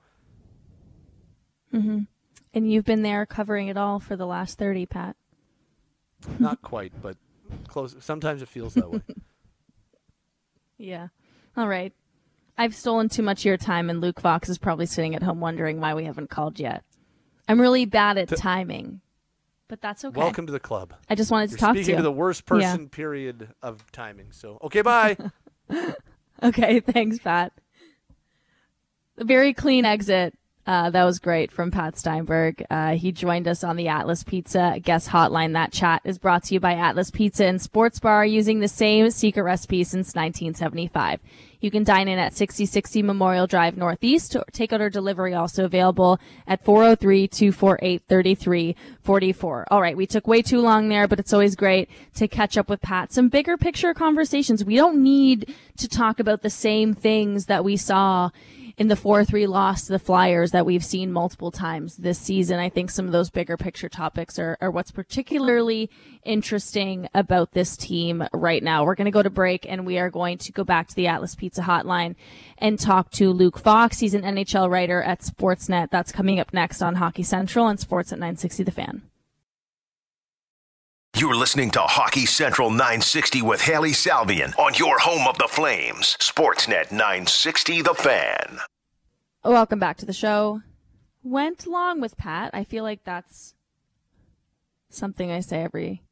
[1.72, 2.06] Mhm.
[2.54, 5.16] And you've been there covering it all for the last 30, Pat.
[6.38, 7.16] Not quite, but
[7.68, 7.94] close.
[8.00, 9.02] Sometimes it feels that way.
[10.78, 11.08] Yeah.
[11.56, 11.92] All right.
[12.56, 15.40] I've stolen too much of your time, and Luke Fox is probably sitting at home
[15.40, 16.82] wondering why we haven't called yet.
[17.46, 19.00] I'm really bad at timing,
[19.68, 20.18] but that's okay.
[20.18, 20.94] Welcome to the club.
[21.08, 21.84] I just wanted to You're talk to you.
[21.84, 24.32] Speaking to the worst person period of timing.
[24.32, 25.16] So okay, bye.
[26.42, 27.52] Okay, thanks, Pat.
[29.16, 30.34] A very clean exit.
[30.68, 32.62] Uh, that was great from Pat Steinberg.
[32.68, 35.54] Uh, he joined us on the Atlas Pizza guest hotline.
[35.54, 39.10] That chat is brought to you by Atlas Pizza and Sports Bar using the same
[39.10, 41.20] secret recipe since 1975.
[41.60, 44.36] You can dine in at 6060 Memorial Drive Northeast.
[44.52, 49.64] Takeout or delivery also available at 403-248-3344.
[49.70, 49.96] All right.
[49.96, 53.10] We took way too long there, but it's always great to catch up with Pat.
[53.10, 54.66] Some bigger picture conversations.
[54.66, 58.28] We don't need to talk about the same things that we saw
[58.78, 62.60] in the 4-3 loss to the Flyers that we've seen multiple times this season.
[62.60, 65.90] I think some of those bigger picture topics are, are what's particularly
[66.22, 68.84] interesting about this team right now.
[68.84, 71.08] We're going to go to break and we are going to go back to the
[71.08, 72.14] Atlas Pizza hotline
[72.56, 73.98] and talk to Luke Fox.
[73.98, 75.90] He's an NHL writer at Sportsnet.
[75.90, 79.02] That's coming up next on Hockey Central and Sports at 960 The Fan.
[81.18, 86.16] You're listening to Hockey Central 960 with Hailey Salvian on your home of the Flames,
[86.20, 88.60] Sportsnet 960 The Fan.
[89.42, 90.62] Welcome back to the show.
[91.24, 92.50] Went long with Pat.
[92.54, 93.56] I feel like that's
[94.90, 96.04] something I say every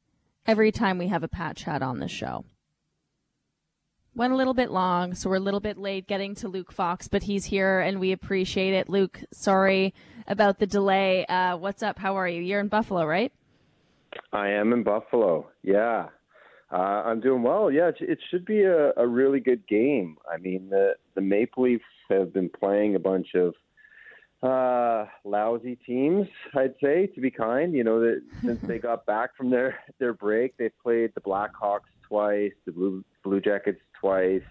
[0.45, 2.45] every time we have a Pat chat on this show.
[4.16, 7.07] Went a little bit long, so we're a little bit late getting to Luke Fox,
[7.07, 8.88] but he's here and we appreciate it.
[8.88, 9.95] Luke, sorry
[10.27, 11.25] about the delay.
[11.27, 11.97] Uh, what's up?
[11.97, 12.42] How are you?
[12.42, 13.33] You're in Buffalo, right?
[14.32, 15.48] I am in Buffalo.
[15.62, 16.08] Yeah,
[16.72, 17.70] uh, I'm doing well.
[17.70, 20.16] Yeah, it, it should be a, a really good game.
[20.30, 23.54] I mean, the the Maple Leafs have been playing a bunch of
[24.42, 26.26] uh, lousy teams.
[26.54, 27.72] I'd say, to be kind.
[27.72, 31.92] You know, that since they got back from their their break, they've played the Blackhawks
[32.08, 34.42] twice, the Blue Blue Jackets twice.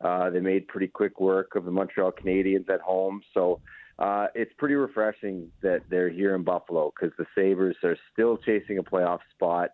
[0.00, 3.20] Uh, they made pretty quick work of the Montreal Canadiens at home.
[3.34, 3.60] So
[4.00, 8.78] uh, it's pretty refreshing that they're here in Buffalo because the Sabres are still chasing
[8.78, 9.70] a playoff spot.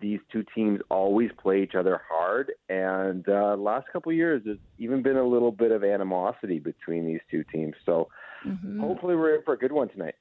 [0.00, 4.58] These two teams always play each other hard, and uh, last couple of years there's
[4.78, 7.74] even been a little bit of animosity between these two teams.
[7.86, 8.08] So
[8.46, 8.80] Mm-hmm.
[8.80, 10.16] hopefully we're in for a good one tonight.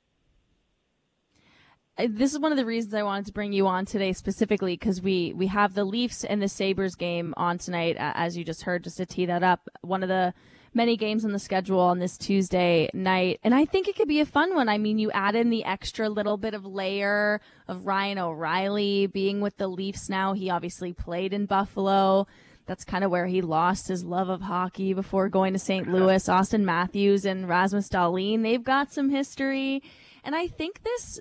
[1.97, 4.73] Uh, this is one of the reasons I wanted to bring you on today specifically
[4.73, 8.61] because we we have the Leafs and the Sabres game on tonight, as you just
[8.61, 8.83] heard.
[8.83, 10.33] Just to tee that up, one of the
[10.73, 14.19] many games on the schedule on this Tuesday night, and I think it could be
[14.19, 14.69] a fun one.
[14.69, 19.41] I mean, you add in the extra little bit of layer of Ryan O'Reilly being
[19.41, 20.33] with the Leafs now.
[20.33, 22.27] He obviously played in Buffalo.
[22.65, 25.91] That's kind of where he lost his love of hockey before going to St.
[25.91, 26.27] Louis.
[26.27, 29.83] Auston Matthews and Rasmus Dahlin, they've got some history.
[30.23, 31.19] And I think this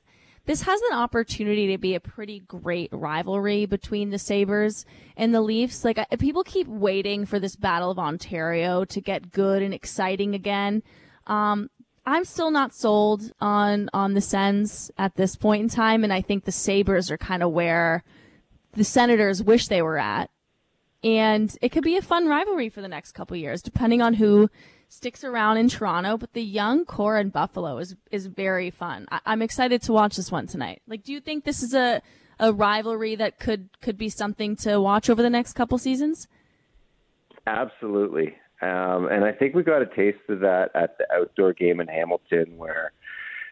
[0.51, 4.85] this has an opportunity to be a pretty great rivalry between the Sabres
[5.17, 5.85] and the Leafs.
[5.85, 10.83] Like people keep waiting for this Battle of Ontario to get good and exciting again.
[11.29, 11.71] Um,
[12.05, 16.21] I'm still not sold on on the Sens at this point in time, and I
[16.21, 18.03] think the Sabres are kind of where
[18.73, 20.31] the Senators wish they were at.
[21.05, 24.51] And it could be a fun rivalry for the next couple years, depending on who
[24.91, 29.07] sticks around in Toronto, but the young core in Buffalo is is very fun.
[29.11, 30.83] I, am excited to watch this one tonight.
[30.87, 32.03] Like, do you think this is a
[32.39, 36.29] a rivalry that could could be something to watch over the next couple seasons?
[37.47, 41.81] Absolutely, um, and I think we got a taste of that at the outdoor game
[41.81, 42.93] in Hamilton, where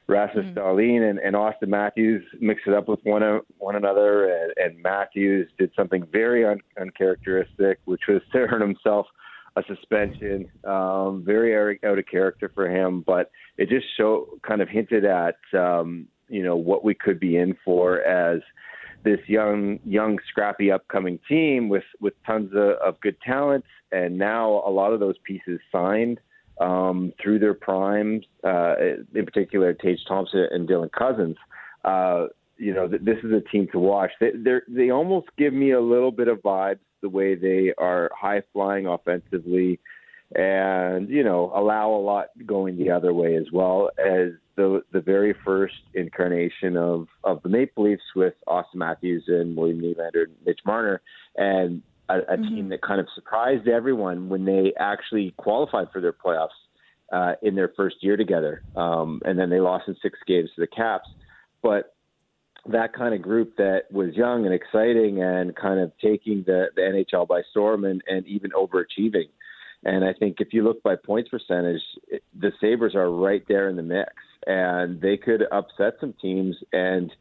[0.08, 0.58] Rasmus mm-hmm.
[0.58, 3.22] Dahlin and, and Auston Matthews mixed it up with one
[3.58, 9.06] one another, and, and Matthews did something very un, uncharacteristic, which was to earn himself
[9.58, 10.50] a suspension.
[10.64, 15.36] Um, very out of character for him, but it just show kind of hinted at
[15.54, 18.40] um, you know what we could be in for as
[19.04, 24.62] this young, young, scrappy, upcoming team with with tons of, of good talent, and now
[24.66, 26.20] a lot of those pieces signed
[26.60, 28.24] um, through their primes.
[28.44, 28.74] Uh,
[29.14, 31.36] in particular, Tage Thompson and Dylan Cozens.
[31.84, 34.10] Uh, you know, th- this is a team to watch.
[34.20, 34.32] They
[34.68, 38.86] they almost give me a little bit of vibes the way they are high flying
[38.86, 39.80] offensively
[40.34, 45.00] and you know allow a lot going the other way as well as the the
[45.00, 50.34] very first incarnation of of the Maple Leafs with Auston Matthews and William Nylander and
[50.44, 51.00] Mitch Marner
[51.36, 52.42] and a, a mm-hmm.
[52.54, 56.48] team that kind of surprised everyone when they actually qualified for their playoffs
[57.10, 60.60] uh, in their first year together um, and then they lost in six games to
[60.60, 61.08] the Caps
[61.62, 61.94] but
[62.68, 66.82] that kind of group that was young and exciting and kind of taking the, the
[66.82, 69.28] NHL by storm and, and even overachieving.
[69.84, 71.80] And I think if you look by points percentage,
[72.38, 74.12] the Sabres are right there in the mix,
[74.46, 77.12] and they could upset some teams and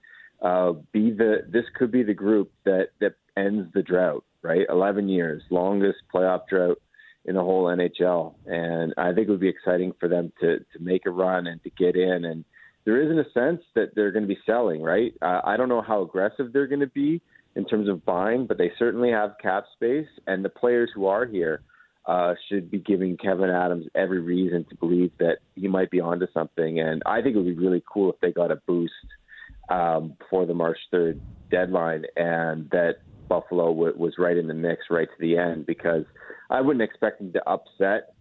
[0.42, 1.46] uh, be the.
[1.48, 4.24] This could be the group that that ends the drought.
[4.42, 6.82] Right, eleven years, longest playoff drought
[7.26, 10.80] in the whole NHL, and I think it would be exciting for them to to
[10.80, 12.44] make a run and to get in and
[12.88, 15.14] there isn't a sense that they're going to be selling, right?
[15.22, 17.22] Uh, I don't know how aggressive they're going to be
[17.58, 21.26] in terms of buying, but they certainly have cap space, and the players who are
[21.26, 21.64] here
[22.06, 26.28] uh, should be giving Kevyn Adams every reason to believe that he might be onto
[26.34, 26.80] something.
[26.80, 28.94] And I think it would be really cool if they got a boost
[29.68, 31.20] um, before the March 3rd
[31.52, 36.06] deadline, and that Buffalo w- was right in the mix right to the end, because
[36.50, 38.14] I wouldn't expect them to upset.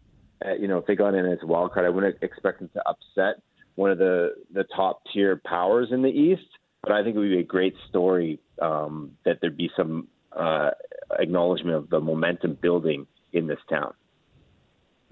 [0.44, 2.70] Uh, you know, if they got in as a wild card, I wouldn't expect them
[2.74, 3.40] to upset
[3.76, 6.48] one of the the top tier powers in the East.
[6.82, 10.70] But I think it would be a great story um, that there'd be some uh,
[11.18, 13.92] acknowledgement of the momentum building in this town.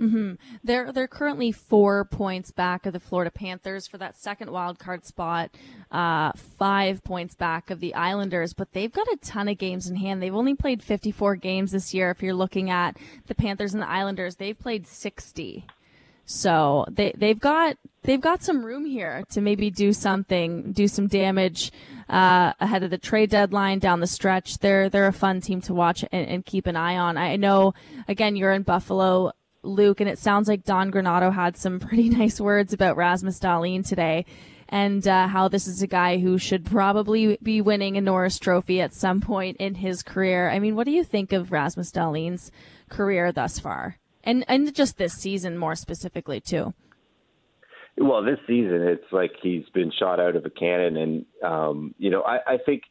[0.01, 0.35] Mm-hmm.
[0.65, 5.05] They're they're currently four points back of the Florida Panthers for that second wild card
[5.05, 5.51] spot,
[5.93, 9.95] uh, five points back of the Islanders, but they've got a ton of games in
[9.95, 10.21] hand.
[10.21, 12.11] They've only played 54 games this year.
[12.11, 12.97] If you're looking at
[13.27, 15.65] the Panthers and the Islanders, they've played 60.
[16.27, 21.07] So they they've got they've got some room here to maybe do something, do some
[21.07, 21.71] damage
[22.09, 24.59] uh, ahead of the trade deadline down the stretch.
[24.59, 27.17] They're they're a fun team to watch and, and keep an eye on.
[27.19, 27.75] I know
[28.09, 32.41] again you're in Buffalo, Luke, and it sounds like Don Granato had some pretty nice
[32.41, 34.25] words about Rasmus Dahlin today.
[34.67, 38.81] And uh, how this is a guy who should probably be winning a Norris Trophy
[38.81, 40.49] at some point in his career.
[40.49, 42.51] I mean, what do you think of Rasmus Dahlin's
[42.89, 43.99] career thus far?
[44.25, 46.75] And and just this season more specifically too.
[47.97, 52.11] Well, this season it's like he's been shot out of a cannon, and um, you
[52.11, 52.83] know I, I think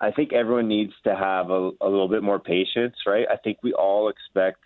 [0.00, 3.26] I think everyone needs to have a, a little bit more patience, right?
[3.30, 4.58] I think we all expect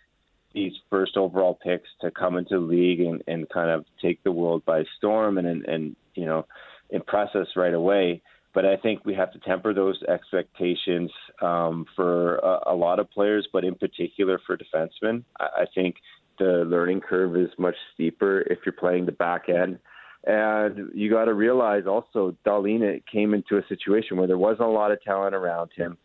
[0.55, 4.33] these first overall picks to come into the league and, and kind of take the
[4.33, 6.47] world by storm and, and and you know
[6.91, 8.23] impress us right away.
[8.55, 13.11] But I think we have to temper those expectations um, for a, a, lot of
[13.11, 15.24] players, but in particular for defensemen.
[15.40, 15.96] I, I think
[16.38, 19.78] the learning curve is much steeper if you're playing the back end.
[20.24, 24.72] And you got to realize also, Dahlin came into a situation where there wasn't a
[24.72, 25.96] lot of talent around him,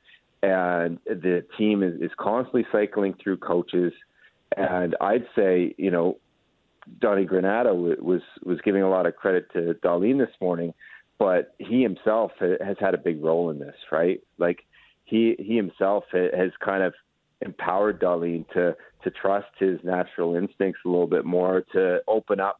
[0.41, 3.93] and the team is, is constantly cycling through coaches.
[4.55, 6.17] And I'd say, you know,
[6.99, 10.73] Donnie Granato was was giving a lot of credit to Dahlin this morning
[11.19, 14.21] but he himself has had a big role in this, right?
[14.37, 14.59] Like
[15.05, 16.93] he he himself has kind of
[17.41, 22.59] empowered Dahlin to to trust his natural instincts a little bit more, to open up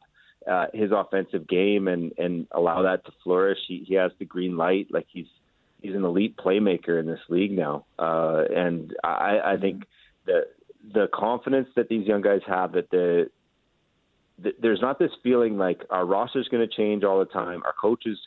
[0.50, 3.58] uh, his offensive game and and allow that to flourish.
[3.66, 5.26] He he has the green light, like he's
[5.82, 9.84] he's an elite playmaker in this league now, uh, and I I think
[10.26, 10.46] that
[10.92, 13.30] the confidence that these young guys have that the
[14.42, 17.62] th- there's not this feeling like our roster is going to change all the time.
[17.64, 18.18] Our coaches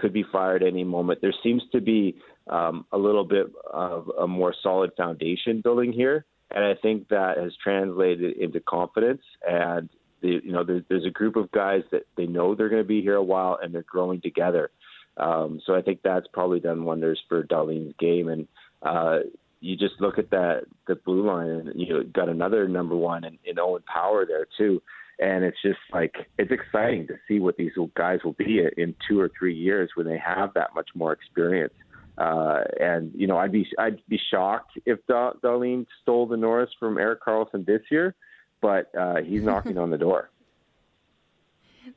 [0.00, 1.20] could be fired any moment.
[1.20, 2.16] There seems to be
[2.48, 7.38] um, a little bit of a more solid foundation building here, and I think that
[7.38, 9.22] has translated into confidence.
[9.46, 9.88] And
[10.22, 12.88] the, you know, there's, there's a group of guys that they know they're going to
[12.88, 14.70] be here a while, and they're growing together.
[15.16, 18.28] Um, so I think that's probably done wonders for Dahlin's game.
[18.28, 18.48] And
[18.82, 19.18] uh,
[19.60, 23.38] you just look at that the blue line, and you got another number one in,
[23.44, 24.80] in Owen Power there too
[25.20, 29.20] and it's just like it's exciting to see what these guys will be in two
[29.20, 31.74] or three years when they have that much more experience.
[32.18, 36.70] Uh, and you know, I'd be I'd be shocked if da- Dahlin stole the Norris
[36.78, 38.14] from Erik Karlsson this year,
[38.60, 40.30] but uh, he's knocking on the door.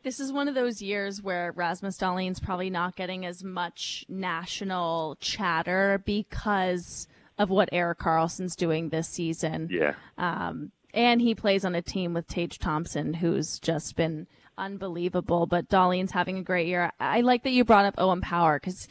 [0.02, 5.18] This is one of those years where Rasmus Dahlin's probably not getting as much national
[5.20, 7.08] chatter because
[7.38, 9.70] of what Erik Karlsson's doing this season.
[9.72, 9.94] Yeah.
[10.18, 14.28] Um, and he plays on a team with Tage Thompson, who's just been
[14.58, 15.46] unbelievable.
[15.46, 16.92] But Dahlin's having a great year.
[17.00, 18.88] I like that you brought up Owen Power because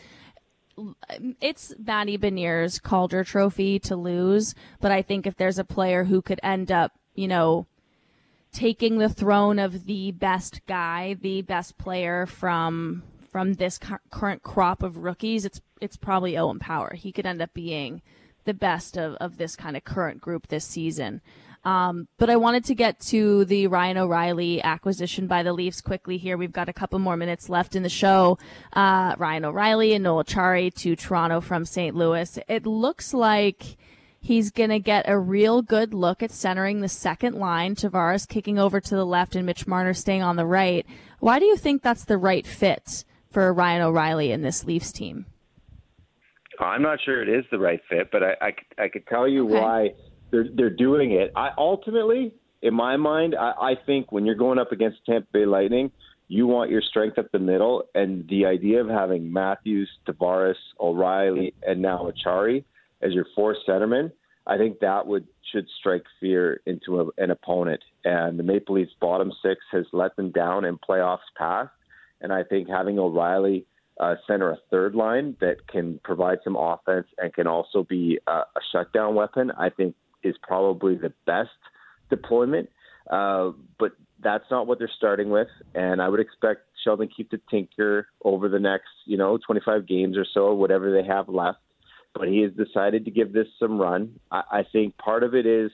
[1.41, 4.55] it's Matty Beniers' Calder Trophy to lose.
[4.81, 7.67] But I think if there's a player who could end up, you know,
[8.53, 13.81] taking the throne of the best guy, the best player from from this
[14.11, 16.95] current crop of rookies, it's it's probably Owen Power.
[16.95, 18.03] He could end up being
[18.45, 21.21] the best of, of this kind of current group this season.
[21.65, 26.19] Um, but I wanted to get to the Ryan O'Reilly acquisition by the Leafs quickly
[26.19, 26.37] here.
[26.37, 28.39] We've got a couple more minutes left in the show.
[28.73, 31.95] Uh, Ryan O'Reilly and Noel Acciari to Toronto from St.
[31.95, 32.39] Louis.
[32.49, 33.77] It looks like
[34.21, 37.77] he's going to get a real good look at centering the second line.
[37.77, 40.85] Tavares kicking over to the left and Mitch Marner staying on the right.
[41.21, 45.27] Why do you think that's the right fit for Ryan O'Reilly in this Leafs team?
[46.59, 49.45] I'm not sure it is the right fit, but I, I, I could tell you
[49.47, 49.61] okay.
[49.61, 49.91] why
[50.33, 51.31] they're they're doing it.
[51.37, 55.47] I ultimately, in my mind, I, I think when you're going up against Tampa Bay
[55.47, 55.93] Lightning,
[56.27, 61.55] you want your strength up the middle, and the idea of having Matthews, Tavares, O'Reilly,
[61.65, 62.65] and now Acciari
[63.03, 64.11] as your four centermen,
[64.47, 67.83] I think that would should strike fear into a, an opponent.
[68.05, 71.71] And the Maple Leafs bottom six has let them down in playoffs past,
[72.21, 73.67] and I think having O'Reilly
[74.01, 78.31] uh, center a third line that can provide some offense and can also be a,
[78.33, 81.51] a shutdown weapon, I think is probably the best
[82.11, 82.69] deployment.
[83.11, 83.93] Uh, but
[84.23, 88.49] that's not what they're starting with, and I would expect Sheldon Keefe to tinker over
[88.49, 91.59] the next, you know, 25 games or so, whatever they have left.
[92.15, 94.21] But he has decided to give this some run.
[94.31, 95.71] I, I think part of it is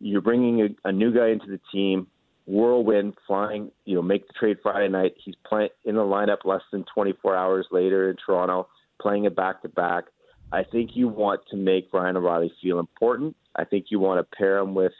[0.00, 2.06] you're bringing a, a new guy into the team,
[2.46, 5.14] whirlwind, flying, you know, make the trade Friday night.
[5.24, 8.68] He's playing in the lineup less than 24 hours later in Toronto,
[9.00, 10.04] playing it back to back.
[10.52, 13.36] I think you want to make Ryan O'Reilly feel important.
[13.58, 14.92] I think you want to pair him with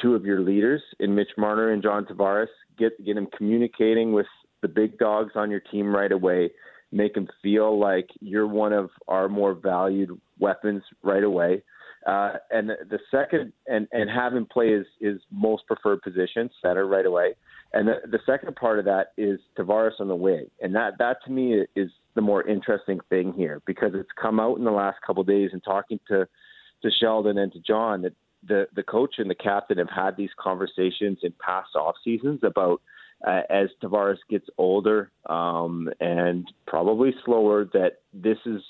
[0.00, 2.46] two of your leaders in Mitch Marner and John Tavares.
[2.78, 4.26] Get get him communicating with
[4.62, 6.50] the big dogs on your team right away.
[6.92, 11.62] Make him feel like you're one of our more valued weapons right away.
[12.06, 16.86] Uh, and the second, and, and have him play his, his most preferred position, center
[16.86, 17.34] right away.
[17.72, 20.46] And the, the second part of that is Tavares on the wing.
[20.60, 24.58] And that, that to me is the more interesting thing here because it's come out
[24.58, 26.26] in the last couple of days and talking to
[26.82, 28.14] to Sheldon and to John that
[28.46, 32.82] the the coach and the captain have had these conversations in past off seasons about
[33.26, 38.62] uh, as Tavares gets older um, and probably slower that this has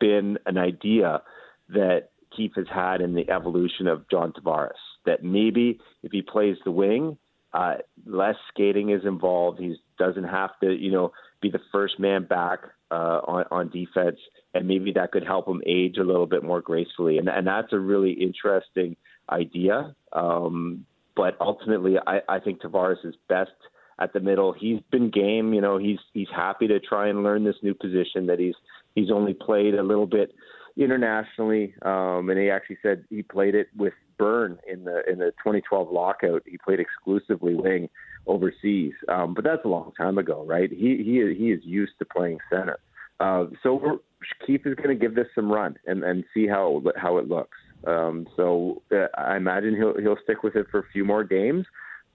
[0.00, 1.22] been an idea
[1.68, 4.70] that Keefe has had in the evolution of John Tavares
[5.04, 7.18] that maybe if he plays the wing,
[7.52, 9.58] uh, less skating is involved.
[9.58, 12.60] He doesn't have to, you know, be the first man back
[12.90, 14.18] uh, on, on defense,
[14.54, 17.18] and maybe that could help him age a little bit more gracefully.
[17.18, 18.96] And, and that's a really interesting
[19.30, 19.94] idea.
[20.12, 23.50] Um, but ultimately, I, I think Tavares is best
[23.98, 24.52] at the middle.
[24.52, 25.52] He's been game.
[25.52, 28.54] You know, he's he's happy to try and learn this new position that he's
[28.94, 30.34] he's only played a little bit
[30.76, 31.74] internationally.
[31.82, 35.90] Um, and he actually said he played it with Bern in the in the 2012
[35.90, 36.42] lockout.
[36.46, 37.88] He played exclusively wing
[38.28, 40.70] overseas, um, but that's a long time ago, right?
[40.70, 42.78] He he he is used to playing center.
[43.20, 44.00] Uh, so
[44.46, 47.56] Keefe is going to give this some run and, and see how how it looks.
[47.86, 51.66] Um, so uh, I imagine he'll he'll stick with it for a few more games,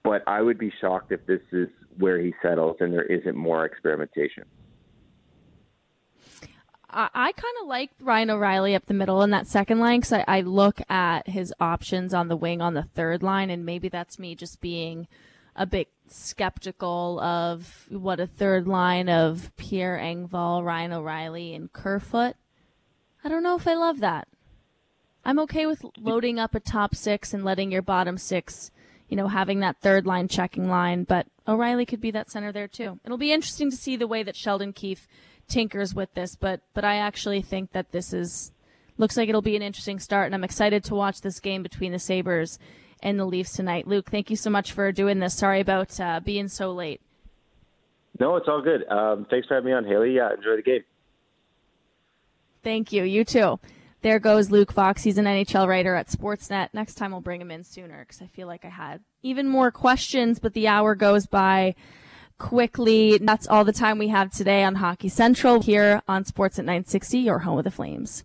[0.02, 3.64] but I would be shocked if this is where he settles and there isn't more
[3.64, 4.44] experimentation.
[6.90, 10.12] I, I kind of like Ryan O'Reilly up the middle in that second line because
[10.12, 13.88] I, I look at his options on the wing on the third line, and maybe
[13.88, 15.08] that's me just being
[15.56, 22.36] a bit skeptical of what a third line of Pierre Engvall, Ryan O'Reilly, and Kerfoot.
[23.22, 24.28] I don't know if I love that.
[25.24, 28.70] I'm okay with loading up a top six and letting your bottom six,
[29.08, 32.68] you know, having that third line checking line, but O'Reilly could be that center there
[32.68, 33.00] too.
[33.04, 35.08] It'll be interesting to see the way that Sheldon Keefe
[35.48, 38.52] tinkers with this, but but I actually think that this is
[38.96, 41.92] looks like it'll be an interesting start, and I'm excited to watch this game between
[41.92, 42.58] the Sabres
[43.04, 43.86] and the Leafs tonight.
[43.86, 45.34] Luke, thank you so much for doing this.
[45.34, 47.00] Sorry about uh, being so late.
[48.18, 48.88] No, it's all good.
[48.88, 50.14] Um, thanks for having me on, Hailey.
[50.14, 50.84] Yeah, enjoy the game.
[52.62, 53.04] Thank you.
[53.04, 53.60] You too.
[54.02, 55.02] There goes Luke Fox.
[55.02, 56.68] He's an NHL writer at Sportsnet.
[56.72, 59.70] Next time we'll bring him in sooner because I feel like I had even more
[59.70, 61.74] questions, but the hour goes by
[62.38, 63.18] quickly.
[63.18, 67.40] That's all the time we have today on Hockey Central here on Sportsnet 960, your
[67.40, 68.24] home of the Flames.